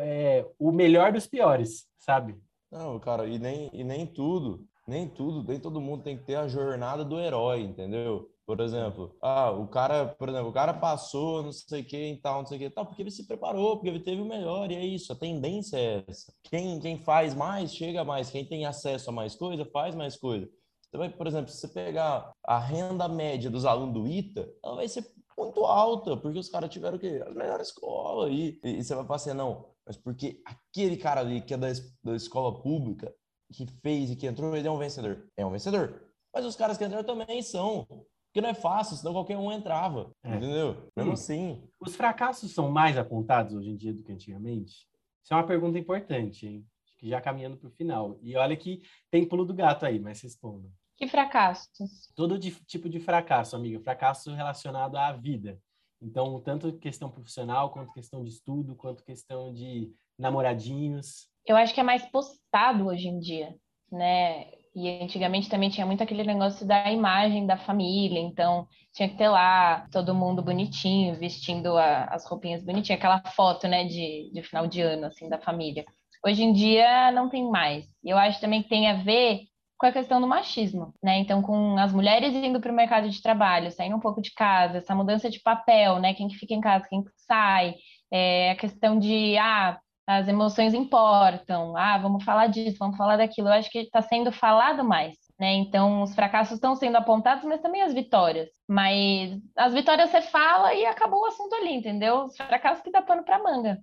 [0.00, 2.36] é, o melhor dos piores, sabe?
[2.70, 6.36] Não, cara, e nem, e nem tudo, nem tudo, nem todo mundo tem que ter
[6.36, 8.30] a jornada do herói, entendeu?
[8.46, 12.16] Por exemplo, ah, o cara, por exemplo, o cara passou, não sei o que e
[12.16, 14.70] tal, não sei o que tal, porque ele se preparou, porque ele teve o melhor,
[14.70, 16.32] e é isso, a tendência é essa.
[16.42, 20.48] Quem, quem faz mais, chega mais, quem tem acesso a mais coisa, faz mais coisa.
[20.80, 24.76] Você vai, por exemplo, se você pegar a renda média dos alunos do ITA, ela
[24.76, 25.04] vai ser
[25.36, 27.22] muito alta, porque os caras tiveram o quê?
[27.26, 28.30] A melhor escola.
[28.30, 31.68] E, e, você vai falar assim, não, mas porque aquele cara ali que é da,
[32.02, 33.14] da escola pública,
[33.52, 35.26] que fez e que entrou, ele é um vencedor.
[35.36, 36.02] É um vencedor.
[36.34, 37.86] Mas os caras que entraram também são.
[38.26, 40.12] Porque não é fácil, senão qualquer um entrava.
[40.22, 40.36] É.
[40.36, 40.90] Entendeu?
[40.96, 41.14] Mesmo hum.
[41.14, 41.62] assim.
[41.80, 44.86] Os fracassos são mais apontados hoje em dia do que antigamente?
[45.22, 46.66] Isso é uma pergunta importante, hein?
[46.84, 48.18] Acho que já caminhando para o final.
[48.22, 50.68] E olha que tem pulo do gato aí, mas responda.
[50.96, 52.12] Que fracassos?
[52.14, 53.80] Todo de, tipo de fracasso, amiga.
[53.80, 55.60] Fracasso relacionado à vida.
[56.00, 61.28] Então, tanto questão profissional, quanto questão de estudo, quanto questão de namoradinhos.
[61.46, 63.54] Eu acho que é mais postado hoje em dia,
[63.90, 64.46] né?
[64.74, 69.28] E antigamente também tinha muito aquele negócio da imagem da família, então tinha que ter
[69.28, 74.68] lá todo mundo bonitinho, vestindo a, as roupinhas bonitinhas, aquela foto, né, de, de final
[74.68, 75.84] de ano, assim, da família.
[76.24, 77.86] Hoje em dia não tem mais.
[78.04, 79.47] E eu acho também que tem a ver
[79.78, 81.18] com a questão do machismo, né?
[81.18, 84.78] Então, com as mulheres indo para o mercado de trabalho, saindo um pouco de casa,
[84.78, 86.14] essa mudança de papel, né?
[86.14, 87.76] Quem que fica em casa, quem que sai,
[88.10, 93.48] é, a questão de, ah, as emoções importam, ah, vamos falar disso, vamos falar daquilo.
[93.48, 95.52] Eu acho que está sendo falado mais, né?
[95.54, 98.48] Então, os fracassos estão sendo apontados, mas também as vitórias.
[98.68, 102.24] Mas as vitórias você fala e acabou o assunto ali, entendeu?
[102.24, 103.78] Os fracassos que dá pano para manga.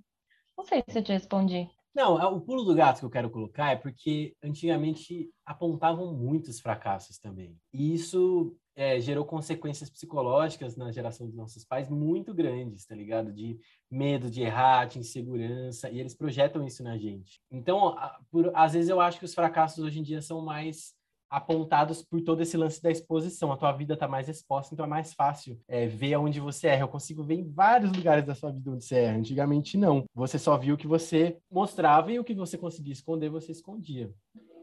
[0.58, 1.70] Não sei se eu te respondi.
[1.96, 6.60] Não, é o pulo do gato que eu quero colocar é porque antigamente apontavam muitos
[6.60, 7.58] fracassos também.
[7.74, 13.32] E isso é, gerou consequências psicológicas na geração dos nossos pais muito grandes, tá ligado?
[13.32, 13.58] De
[13.90, 17.40] medo de errar, de insegurança, e eles projetam isso na gente.
[17.50, 17.96] Então,
[18.30, 20.94] por, às vezes eu acho que os fracassos hoje em dia são mais
[21.30, 23.52] apontados por todo esse lance da exposição.
[23.52, 26.84] A tua vida está mais exposta, então é mais fácil é, ver aonde você erra.
[26.84, 29.18] Eu consigo ver em vários lugares da sua vida onde você erra.
[29.18, 30.06] Antigamente, não.
[30.14, 34.12] Você só viu o que você mostrava e o que você conseguia esconder, você escondia.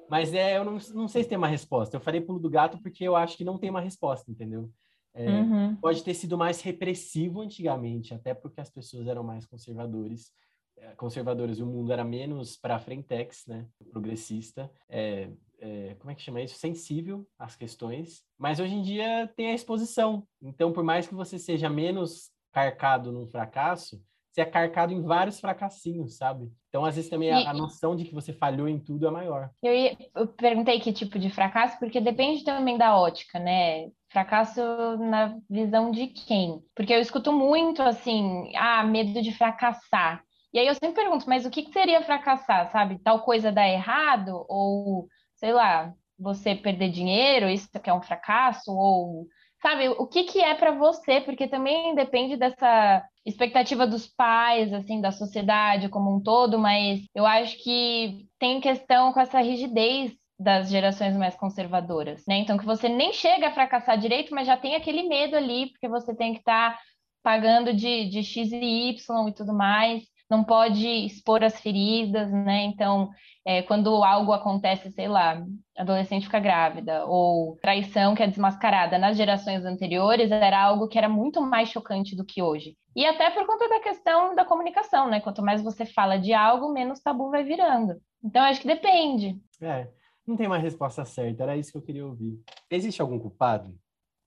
[0.08, 1.96] Mas é, eu não, não sei se tem uma resposta.
[1.96, 4.70] Eu falei pulo do gato porque eu acho que não tem uma resposta, entendeu?
[5.14, 5.76] É, uhum.
[5.76, 10.51] Pode ter sido mais repressivo antigamente, até porque as pessoas eram mais conservadores, é,
[10.96, 14.70] conservadores e o mundo era menos para frentex, né, progressista.
[14.88, 15.28] É,
[15.60, 16.58] é, como é que chama isso?
[16.58, 18.22] Sensível às questões.
[18.38, 20.26] Mas hoje em dia tem a exposição.
[20.40, 24.02] Então, por mais que você seja menos carcado num fracasso,
[24.32, 26.50] você é carcado em vários fracassinhos, sabe?
[26.68, 29.50] Então, às vezes, também a, a, noção de que você falhou em tudo é maior.
[29.62, 33.90] Eu, ia, eu perguntei que tipo de fracasso, porque depende também da ótica, né?
[34.10, 34.62] Fracasso
[34.98, 36.62] na visão de quem?
[36.74, 40.24] Porque eu escuto muito assim, ah, medo de fracassar.
[40.52, 42.98] E aí eu sempre pergunto, mas o que, que seria fracassar, sabe?
[42.98, 44.44] Tal coisa dar errado?
[44.48, 48.70] Ou, sei lá, você perder dinheiro, isso que é um fracasso?
[48.70, 49.26] Ou
[49.62, 55.00] sabe, o que que é para você, porque também depende dessa expectativa dos pais, assim,
[55.00, 60.68] da sociedade como um todo, mas eu acho que tem questão com essa rigidez das
[60.68, 62.36] gerações mais conservadoras, né?
[62.38, 65.88] Então que você nem chega a fracassar direito, mas já tem aquele medo ali, porque
[65.88, 66.80] você tem que estar tá
[67.22, 72.62] pagando de, de X e Y e tudo mais não pode expor as feridas, né?
[72.62, 73.10] Então,
[73.44, 75.44] é, quando algo acontece, sei lá,
[75.76, 81.08] adolescente fica grávida, ou traição que é desmascarada nas gerações anteriores, era algo que era
[81.08, 82.78] muito mais chocante do que hoje.
[82.96, 85.20] E até por conta da questão da comunicação, né?
[85.20, 88.00] Quanto mais você fala de algo, menos tabu vai virando.
[88.24, 89.38] Então, acho que depende.
[89.60, 89.88] É,
[90.26, 92.40] não tem uma resposta certa, era isso que eu queria ouvir.
[92.70, 93.78] Existe algum culpado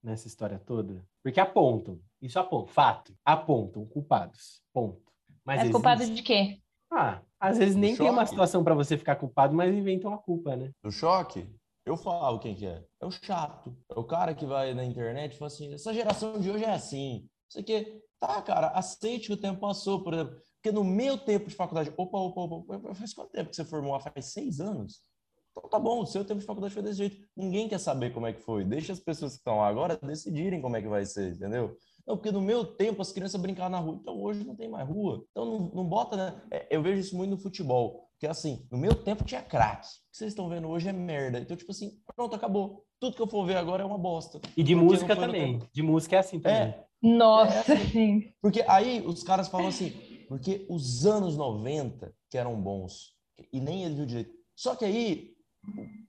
[0.03, 1.03] nessa história toda?
[1.23, 5.14] Porque apontam, isso aponta, fato, apontam culpados, ponto.
[5.45, 6.59] Mas é culpado de quê?
[6.91, 10.55] Ah, às vezes nem tem uma situação para você ficar culpado, mas inventam a culpa,
[10.55, 10.71] né?
[10.83, 11.47] No choque,
[11.85, 12.83] eu falo quem que é.
[12.99, 13.75] É o chato.
[13.89, 16.73] É o cara que vai na internet e fala assim, essa geração de hoje é
[16.73, 17.27] assim.
[17.47, 20.35] Isso aqui, tá, cara, aceite que o tempo passou, por exemplo.
[20.55, 23.99] Porque no meu tempo de faculdade, opa, opa, opa, faz quanto tempo que você formou?
[23.99, 25.03] Faz seis anos?
[25.51, 27.17] Então tá bom, o seu tempo de faculdade foi desse jeito.
[27.35, 28.65] Ninguém quer saber como é que foi.
[28.65, 31.77] Deixa as pessoas que estão lá agora decidirem como é que vai ser, entendeu?
[32.07, 33.97] Não, porque no meu tempo as crianças brincavam na rua.
[33.99, 35.25] Então hoje não tem mais rua.
[35.31, 36.41] Então não, não bota, né?
[36.51, 38.09] É, eu vejo isso muito no futebol.
[38.19, 39.87] Que assim, no meu tempo tinha craque.
[39.87, 41.39] O que vocês estão vendo hoje é merda.
[41.39, 42.85] Então, tipo assim, pronto, acabou.
[42.99, 44.39] Tudo que eu for ver agora é uma bosta.
[44.55, 45.59] E de música também.
[45.73, 46.69] De música é assim também.
[46.69, 46.85] É.
[47.01, 48.33] Nossa, é assim.
[48.41, 49.91] Porque aí os caras falam assim,
[50.27, 53.13] porque os anos 90 que eram bons,
[53.51, 54.33] e nem ele viu direito.
[54.55, 55.35] Só que aí,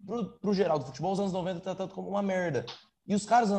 [0.05, 2.65] pro, pro geral do futebol, os anos 90 tá tratado como uma merda.
[3.09, 3.51] E os caras,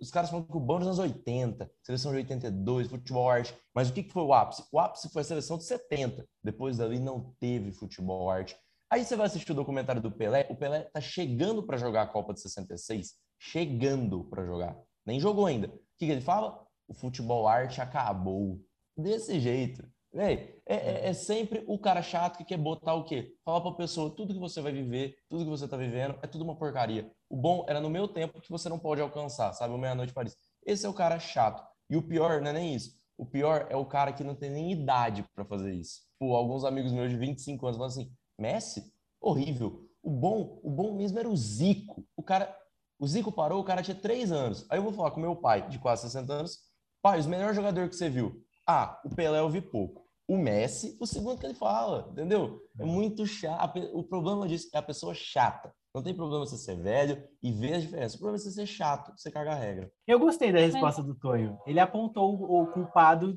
[0.00, 3.56] os caras falam que o bom nos anos 80, seleção de 82, futebol arte.
[3.72, 4.64] Mas o que, que foi o ápice?
[4.72, 6.26] O ápice foi a seleção de 70.
[6.42, 8.56] Depois dali não teve futebol arte.
[8.90, 10.46] Aí você vai assistir o documentário do Pelé.
[10.50, 13.14] O Pelé tá chegando para jogar a Copa de 66.
[13.38, 14.76] Chegando para jogar.
[15.04, 15.68] Nem jogou ainda.
[15.68, 16.66] O que, que ele fala?
[16.88, 18.60] O futebol arte acabou.
[18.96, 19.86] Desse jeito.
[20.16, 23.34] Véi, é, é, é, sempre o cara chato que quer botar o quê?
[23.44, 26.42] Falar pra pessoa, tudo que você vai viver, tudo que você tá vivendo, é tudo
[26.42, 27.12] uma porcaria.
[27.28, 29.74] O bom era no meu tempo que você não pode alcançar, sabe?
[29.74, 30.34] O Meia-Noite Paris.
[30.64, 31.62] Esse é o cara chato.
[31.90, 32.98] E o pior não é nem isso.
[33.18, 36.00] O pior é o cara que não tem nem idade para fazer isso.
[36.18, 38.90] Pô, alguns amigos meus de 25 anos falam assim, Messi?
[39.20, 39.86] Horrível.
[40.02, 42.06] O bom, o bom mesmo era o Zico.
[42.16, 42.56] O cara,
[42.98, 44.66] o Zico parou, o cara tinha 3 anos.
[44.70, 46.58] Aí eu vou falar com meu pai, de quase 60 anos,
[47.02, 48.42] pai, o melhor jogador que você viu?
[48.66, 52.60] Ah, o Pelé eu vi pouco o Messi, o segundo que ele fala, entendeu?
[52.78, 52.92] É uhum.
[52.92, 53.78] muito chato.
[53.92, 55.72] O problema disso é a pessoa chata.
[55.94, 58.16] Não tem problema você ser velho e ver a diferença.
[58.16, 59.90] O problema é você ser chato, você caga a regra.
[60.06, 61.58] Eu gostei da resposta do Tonho.
[61.66, 63.32] Ele apontou o culpado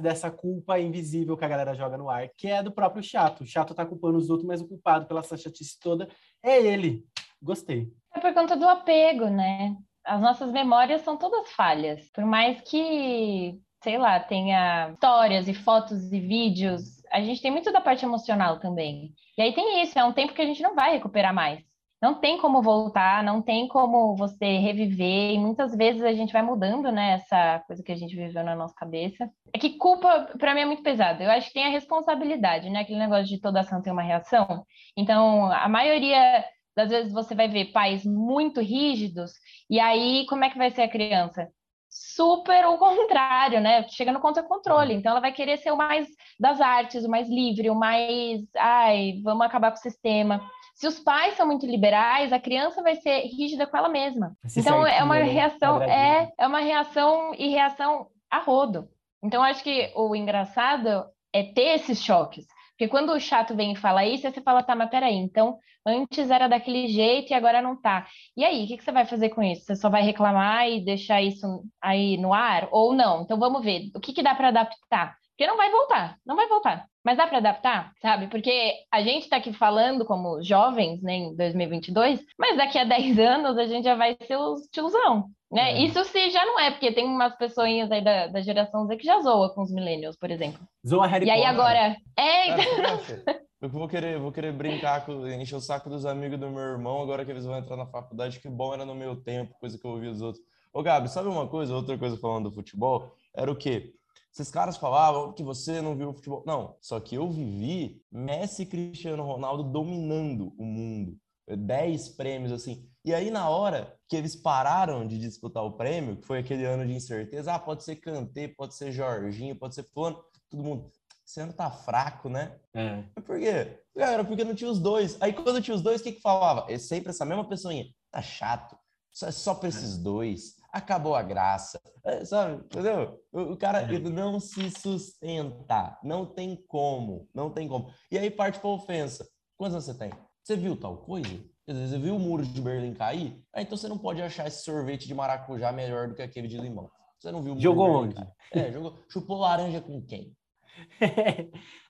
[0.00, 3.40] dessa culpa invisível que a galera joga no ar, que é do próprio chato.
[3.40, 6.08] O chato tá culpando os outros, mas o culpado pela essa chatice toda
[6.40, 7.04] é ele.
[7.42, 7.90] Gostei.
[8.14, 9.76] É por conta do apego, né?
[10.04, 12.08] As nossas memórias são todas falhas.
[12.12, 16.80] Por mais que sei lá, tenha histórias e fotos e vídeos.
[17.12, 19.12] A gente tem muito da parte emocional também.
[19.36, 21.62] E aí tem isso, é um tempo que a gente não vai recuperar mais.
[22.02, 26.42] Não tem como voltar, não tem como você reviver, e muitas vezes a gente vai
[26.42, 29.30] mudando, né, essa coisa que a gente viveu na nossa cabeça.
[29.52, 31.22] É que culpa, para mim, é muito pesado.
[31.22, 34.64] Eu acho que tem a responsabilidade, né, aquele negócio de toda ação tem uma reação.
[34.96, 36.44] Então, a maioria
[36.76, 39.32] das vezes você vai ver pais muito rígidos,
[39.70, 41.48] e aí como é que vai ser a criança?
[41.94, 43.86] Super o contrário, né?
[43.88, 44.94] Chega no contra-controle.
[44.94, 48.40] Então, ela vai querer ser o mais das artes, o mais livre, o mais.
[48.56, 50.40] Ai, vamos acabar com o sistema.
[50.74, 54.36] Se os pais são muito liberais, a criança vai ser rígida com ela mesma.
[54.44, 55.22] Ser Então é uma né?
[55.22, 58.88] reação, é, é uma reação e reação a rodo.
[59.22, 62.46] Então acho que o engraçado é ter esses choques.
[62.76, 66.30] Porque quando o chato vem e fala isso, você fala, tá, mas peraí, então antes
[66.30, 68.06] era daquele jeito e agora não tá.
[68.36, 69.64] E aí, o que que você vai fazer com isso?
[69.64, 71.46] Você só vai reclamar e deixar isso
[71.80, 72.68] aí no ar?
[72.72, 73.22] Ou não?
[73.22, 75.16] Então vamos ver, o que que dá para adaptar?
[75.30, 76.86] Porque não vai voltar, não vai voltar.
[77.04, 78.28] Mas dá para adaptar, sabe?
[78.28, 83.18] Porque a gente está aqui falando como jovens, né, em 2022, mas daqui a 10
[83.18, 85.72] anos a gente já vai ser os tiozão, né?
[85.72, 85.84] É.
[85.84, 89.04] Isso se já não é, porque tem umas pessoinhas aí da, da geração Z que
[89.06, 90.60] já zoa com os millennials, por exemplo.
[90.86, 91.54] Zoa Harry E aí Potter.
[91.54, 93.24] agora, é, Cara, você acha?
[93.60, 97.00] Eu vou querer, vou querer brincar, com, encher o saco dos amigos do meu irmão
[97.00, 98.38] agora que eles vão entrar na faculdade.
[98.40, 100.44] Que bom era no meu tempo, coisa que eu ouvi dos outros.
[100.72, 101.74] Ô, Gabi, sabe uma coisa?
[101.74, 103.94] Outra coisa falando do futebol era o quê?
[104.32, 106.42] Esses caras falavam que você não viu o futebol.
[106.44, 111.16] Não, só que eu vivi Messi e Cristiano Ronaldo dominando o mundo.
[111.46, 112.86] Dez prêmios, assim.
[113.04, 116.86] E aí, na hora que eles pararam de disputar o prêmio, que foi aquele ano
[116.86, 120.90] de incerteza, ah, pode ser Kanté, pode ser Jorginho, pode ser fulano, todo mundo,
[121.26, 122.58] esse ano tá fraco, né?
[122.74, 123.02] É.
[123.22, 123.82] Por quê?
[124.26, 125.20] Porque não tinha os dois.
[125.20, 126.70] Aí quando tinha os dois, o que que falava?
[126.72, 127.86] É sempre essa mesma pessoinha.
[128.10, 128.76] Tá chato.
[129.12, 130.56] Só, só pra esses dois.
[130.72, 131.80] Acabou a graça.
[132.04, 132.64] É, sabe?
[132.64, 133.20] Entendeu?
[133.32, 133.94] O, o cara É.
[133.94, 135.98] ele não se sustenta.
[136.02, 137.28] Não tem como.
[137.34, 137.92] Não tem como.
[138.10, 139.28] E aí parte pra ofensa.
[139.56, 140.10] Quantos anos você tem?
[140.42, 141.42] Você viu tal coisa?
[141.66, 143.42] Quer dizer, você viu o muro de Berlim cair?
[143.52, 146.58] Ah, então você não pode achar esse sorvete de maracujá melhor do que aquele de
[146.58, 146.90] limão.
[147.18, 148.14] Você não viu o muro Jogou de Berlim onde?
[148.52, 148.66] cair.
[148.68, 148.98] É, jogou.
[149.08, 150.36] Chupou laranja com quem?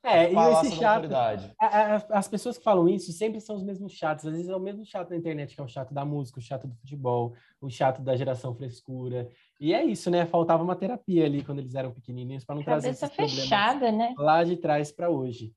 [0.05, 3.93] é, e esse chato, a- a- as pessoas que falam isso sempre são os mesmos
[3.93, 4.27] chatos.
[4.27, 6.43] Às vezes é o mesmo chato da internet, que é o chato da música, o
[6.43, 9.29] chato do futebol, o chato da geração frescura.
[9.59, 10.27] E é isso, né?
[10.27, 13.91] Faltava uma terapia ali quando eles eram pequenininhos para não trazer cabeça esses problemas fechada,
[13.91, 14.15] né?
[14.19, 15.53] lá de trás para hoje,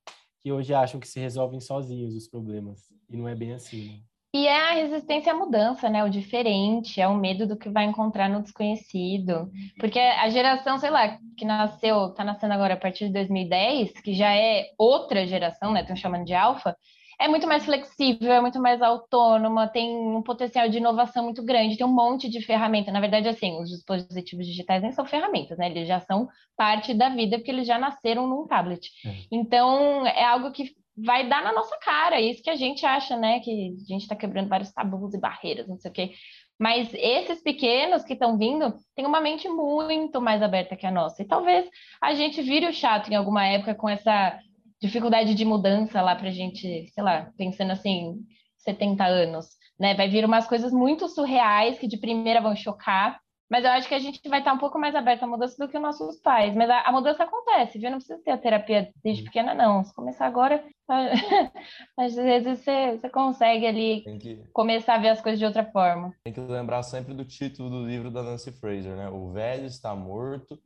[0.47, 2.79] que hoje acham que se resolvem sozinhos os problemas.
[3.09, 3.89] E não é bem assim.
[3.89, 3.99] né?
[4.33, 6.05] E é a resistência à mudança, né?
[6.05, 9.51] O diferente, é o medo do que vai encontrar no desconhecido.
[9.77, 14.13] Porque a geração, sei lá, que nasceu, tá nascendo agora a partir de 2010, que
[14.13, 15.81] já é outra geração, né?
[15.81, 16.77] Estão chamando de alfa,
[17.19, 21.77] é muito mais flexível, é muito mais autônoma, tem um potencial de inovação muito grande,
[21.77, 22.91] tem um monte de ferramenta.
[22.91, 25.67] Na verdade, assim, os dispositivos digitais nem são ferramentas, né?
[25.67, 28.91] Eles já são parte da vida, porque eles já nasceram num tablet.
[29.05, 29.15] É.
[29.31, 32.17] Então, é algo que vai dar na nossa cara.
[32.17, 33.39] É isso que a gente acha, né?
[33.39, 36.11] Que a gente está quebrando vários tabus e barreiras, não sei o quê.
[36.59, 41.21] Mas esses pequenos que estão vindo têm uma mente muito mais aberta que a nossa.
[41.21, 41.69] E talvez
[42.01, 44.39] a gente vire o chato em alguma época com essa
[44.81, 48.19] dificuldade de mudança lá pra gente, sei lá, pensando assim,
[48.59, 49.47] 70 anos,
[49.79, 49.95] né?
[49.95, 53.19] Vai vir umas coisas muito surreais que de primeira vão chocar.
[53.49, 55.71] Mas eu acho que a gente vai estar um pouco mais aberto à mudança do
[55.71, 56.53] que os nossos pais.
[56.53, 57.89] Mas a, a mudança acontece, viu?
[57.89, 59.85] Não precisa ter a terapia desde pequena, não.
[59.85, 60.61] Se começar agora,
[61.97, 66.13] às vezes você, você consegue ali que, começar a ver as coisas de outra forma.
[66.25, 69.07] Tem que lembrar sempre do título do livro da Nancy Fraser, né?
[69.07, 70.59] O velho está morto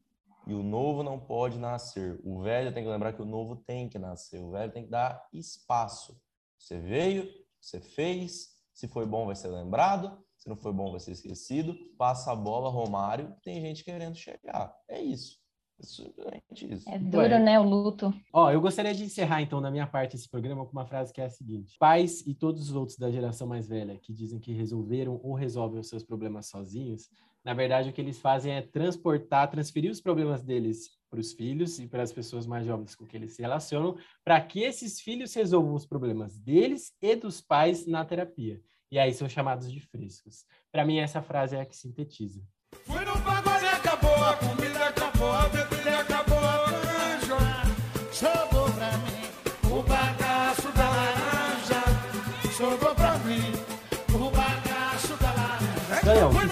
[0.51, 2.19] e o novo não pode nascer.
[2.25, 4.41] O velho tem que lembrar que o novo tem que nascer.
[4.41, 6.19] O velho tem que dar espaço.
[6.57, 7.27] Você veio,
[7.59, 11.73] você fez, se foi bom vai ser lembrado, se não foi bom vai ser esquecido.
[11.97, 14.75] Passa a bola, Romário, tem gente querendo chegar.
[14.89, 15.39] É isso.
[15.79, 16.89] É simplesmente isso.
[16.89, 17.57] É duro, né?
[17.57, 18.13] O luto.
[18.33, 21.21] Ó, eu gostaria de encerrar, então, da minha parte esse programa com uma frase que
[21.21, 24.51] é a seguinte: Pais e todos os outros da geração mais velha que dizem que
[24.51, 27.09] resolveram ou resolvem os seus problemas sozinhos,
[27.43, 31.79] na verdade, o que eles fazem é transportar, transferir os problemas deles para os filhos
[31.79, 35.33] e para as pessoas mais jovens com que eles se relacionam, para que esses filhos
[35.33, 38.61] resolvam os problemas deles e dos pais na terapia.
[38.91, 40.45] E aí são chamados de frescos.
[40.71, 42.41] Para mim, essa frase é a que sintetiza.
[42.85, 45.90] Fui no pagode, acabou, a comida acabou, a bebida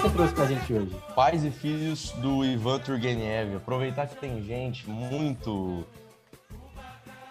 [0.02, 0.96] você trouxe para a gente hoje?
[1.14, 3.58] Pais e filhos do Ivan Turgenev.
[3.58, 5.86] Aproveitar que tem gente muito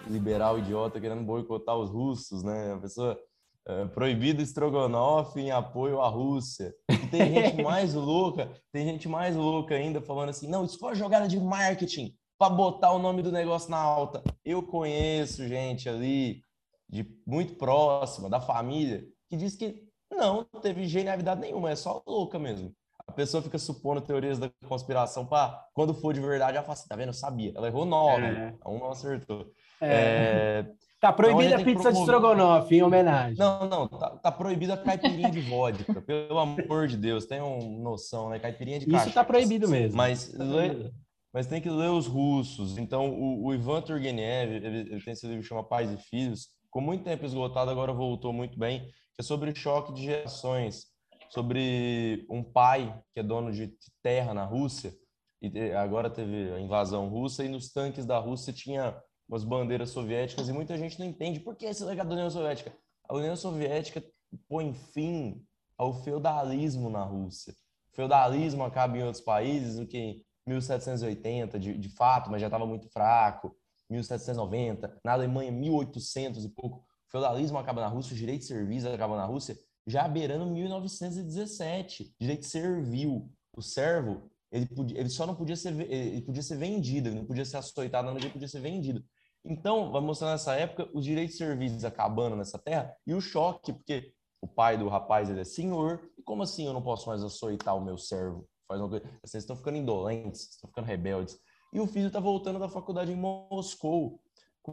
[0.06, 2.74] liberal idiota querendo boicotar os russos, né?
[2.74, 3.18] A pessoa
[3.66, 6.74] é, proibido estrogonofe em apoio à Rússia.
[6.90, 10.90] E tem gente mais louca, tem gente mais louca ainda falando assim: não, isso foi
[10.90, 14.22] uma jogada de marketing para botar o nome do negócio na alta.
[14.44, 16.42] Eu conheço gente ali
[16.86, 22.02] de muito próxima da família que diz que não, não teve genialidade nenhuma, é só
[22.06, 22.72] louca mesmo.
[23.06, 26.88] A pessoa fica supondo teorias da conspiração para quando for de verdade, ela fala assim,
[26.88, 27.08] tá vendo?
[27.08, 27.52] Eu sabia.
[27.56, 28.54] Ela errou nove, É.
[28.66, 29.46] um não acertou.
[29.80, 33.38] É, É, tá então a proibida gente a tem pizza de promover- estrogonofe, em homenagem.
[33.38, 38.28] Não, não, tá, tá proibida a caipirinha de vodka, pelo amor de Deus, tenham noção,
[38.28, 38.38] né?
[38.38, 39.14] Caipirinha de Isso cachaça.
[39.14, 39.96] tá proibido mesmo.
[39.96, 40.92] Mas, Tá proibido.
[41.32, 42.76] mas tem que ler os russos.
[42.76, 46.48] Então, o, o Ivan Turgenev, ele, ele tem esse livro que chama Pais e Filhos,
[46.64, 48.86] ficou muito tempo esgotado, agora voltou muito bem,
[49.18, 50.86] que é sobre choque de gerações,
[51.28, 54.94] sobre um pai que é dono de terra na Rússia,
[55.42, 58.96] e agora teve a invasão russa, e nos tanques da Rússia tinha
[59.28, 62.72] umas bandeiras soviéticas, e muita gente não entende por que esse legado da União Soviética.
[63.08, 64.02] A União Soviética
[64.48, 65.44] põe fim
[65.76, 67.52] ao feudalismo na Rússia.
[67.92, 72.46] O feudalismo acaba em outros países, o que em 1780, de, de fato, mas já
[72.46, 73.56] estava muito fraco.
[73.90, 76.87] 1790, na Alemanha 1800 e pouco.
[77.10, 79.56] Feudalismo acaba na Rússia, o direito de serviço acaba na Rússia,
[79.86, 82.14] já beirando 1917.
[82.20, 83.30] Direito servil.
[83.56, 87.26] O servo, ele, podia, ele só não podia ser, ele podia ser vendido, ele não
[87.26, 89.04] podia ser açoitado, não, ele podia ser vendido.
[89.44, 94.12] Então, vai mostrar nessa época os direitos serviços acabando nessa terra e o choque, porque
[94.40, 97.76] o pai do rapaz ele é senhor, e como assim eu não posso mais açoitar
[97.76, 98.46] o meu servo?
[98.68, 99.04] Faz uma coisa.
[99.24, 101.38] Vocês estão ficando indolentes, estão ficando rebeldes.
[101.72, 104.20] E o filho está voltando da faculdade em Moscou,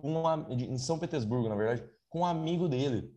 [0.03, 3.13] uma, em São Petersburgo, na verdade, com um amigo dele,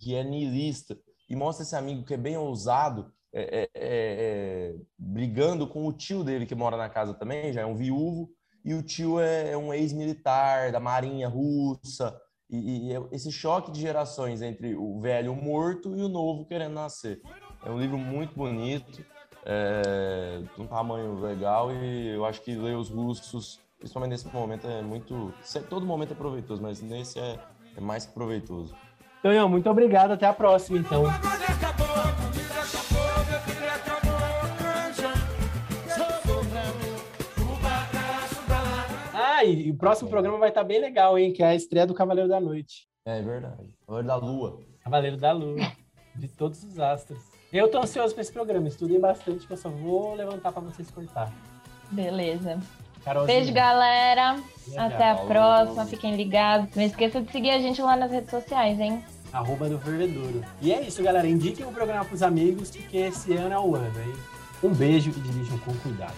[0.00, 0.98] que é niilista,
[1.30, 5.92] e mostra esse amigo que é bem ousado, é, é, é, é, brigando com o
[5.92, 8.28] tio dele, que mora na casa também, já é um viúvo,
[8.64, 12.20] e o tio é, é um ex-militar da marinha russa,
[12.50, 16.74] e, e, é esse choque de gerações entre o velho morto e o novo querendo
[16.74, 17.20] nascer.
[17.64, 19.04] É um livro muito bonito,
[19.44, 24.66] é, de um tamanho legal e eu acho que ler os russos, principalmente nesse momento,
[24.66, 25.32] é muito.
[25.70, 27.38] Todo momento é proveitoso, mas nesse é,
[27.76, 28.74] é mais que proveitoso.
[29.22, 30.12] Tonhão, muito obrigado.
[30.12, 31.04] Até a próxima, então.
[39.12, 41.32] Ah, e o próximo programa vai estar bem legal, hein?
[41.32, 42.86] Que é a estreia do Cavaleiro da Noite.
[43.04, 43.74] É verdade.
[43.86, 44.60] Cavaleiro da Lua.
[44.80, 45.72] Cavaleiro da Lua.
[46.14, 47.18] De todos os astros.
[47.52, 50.90] Eu tô ansioso pra esse programa, estudei bastante, que eu só vou levantar pra vocês
[50.90, 51.32] cortar.
[51.90, 52.58] Beleza.
[53.06, 53.38] Carolzinha.
[53.38, 54.36] Beijo, galera.
[54.76, 55.86] Até a próxima.
[55.86, 56.74] Fiquem ligados.
[56.74, 59.00] Não esqueça de seguir a gente lá nas redes sociais, hein?
[59.32, 60.44] Arroba do Fervedouro.
[60.60, 61.28] E é isso, galera.
[61.28, 64.12] Indiquem o programa pros amigos, porque esse ano é o ano, hein?
[64.60, 66.16] Um beijo e dirijam com cuidado.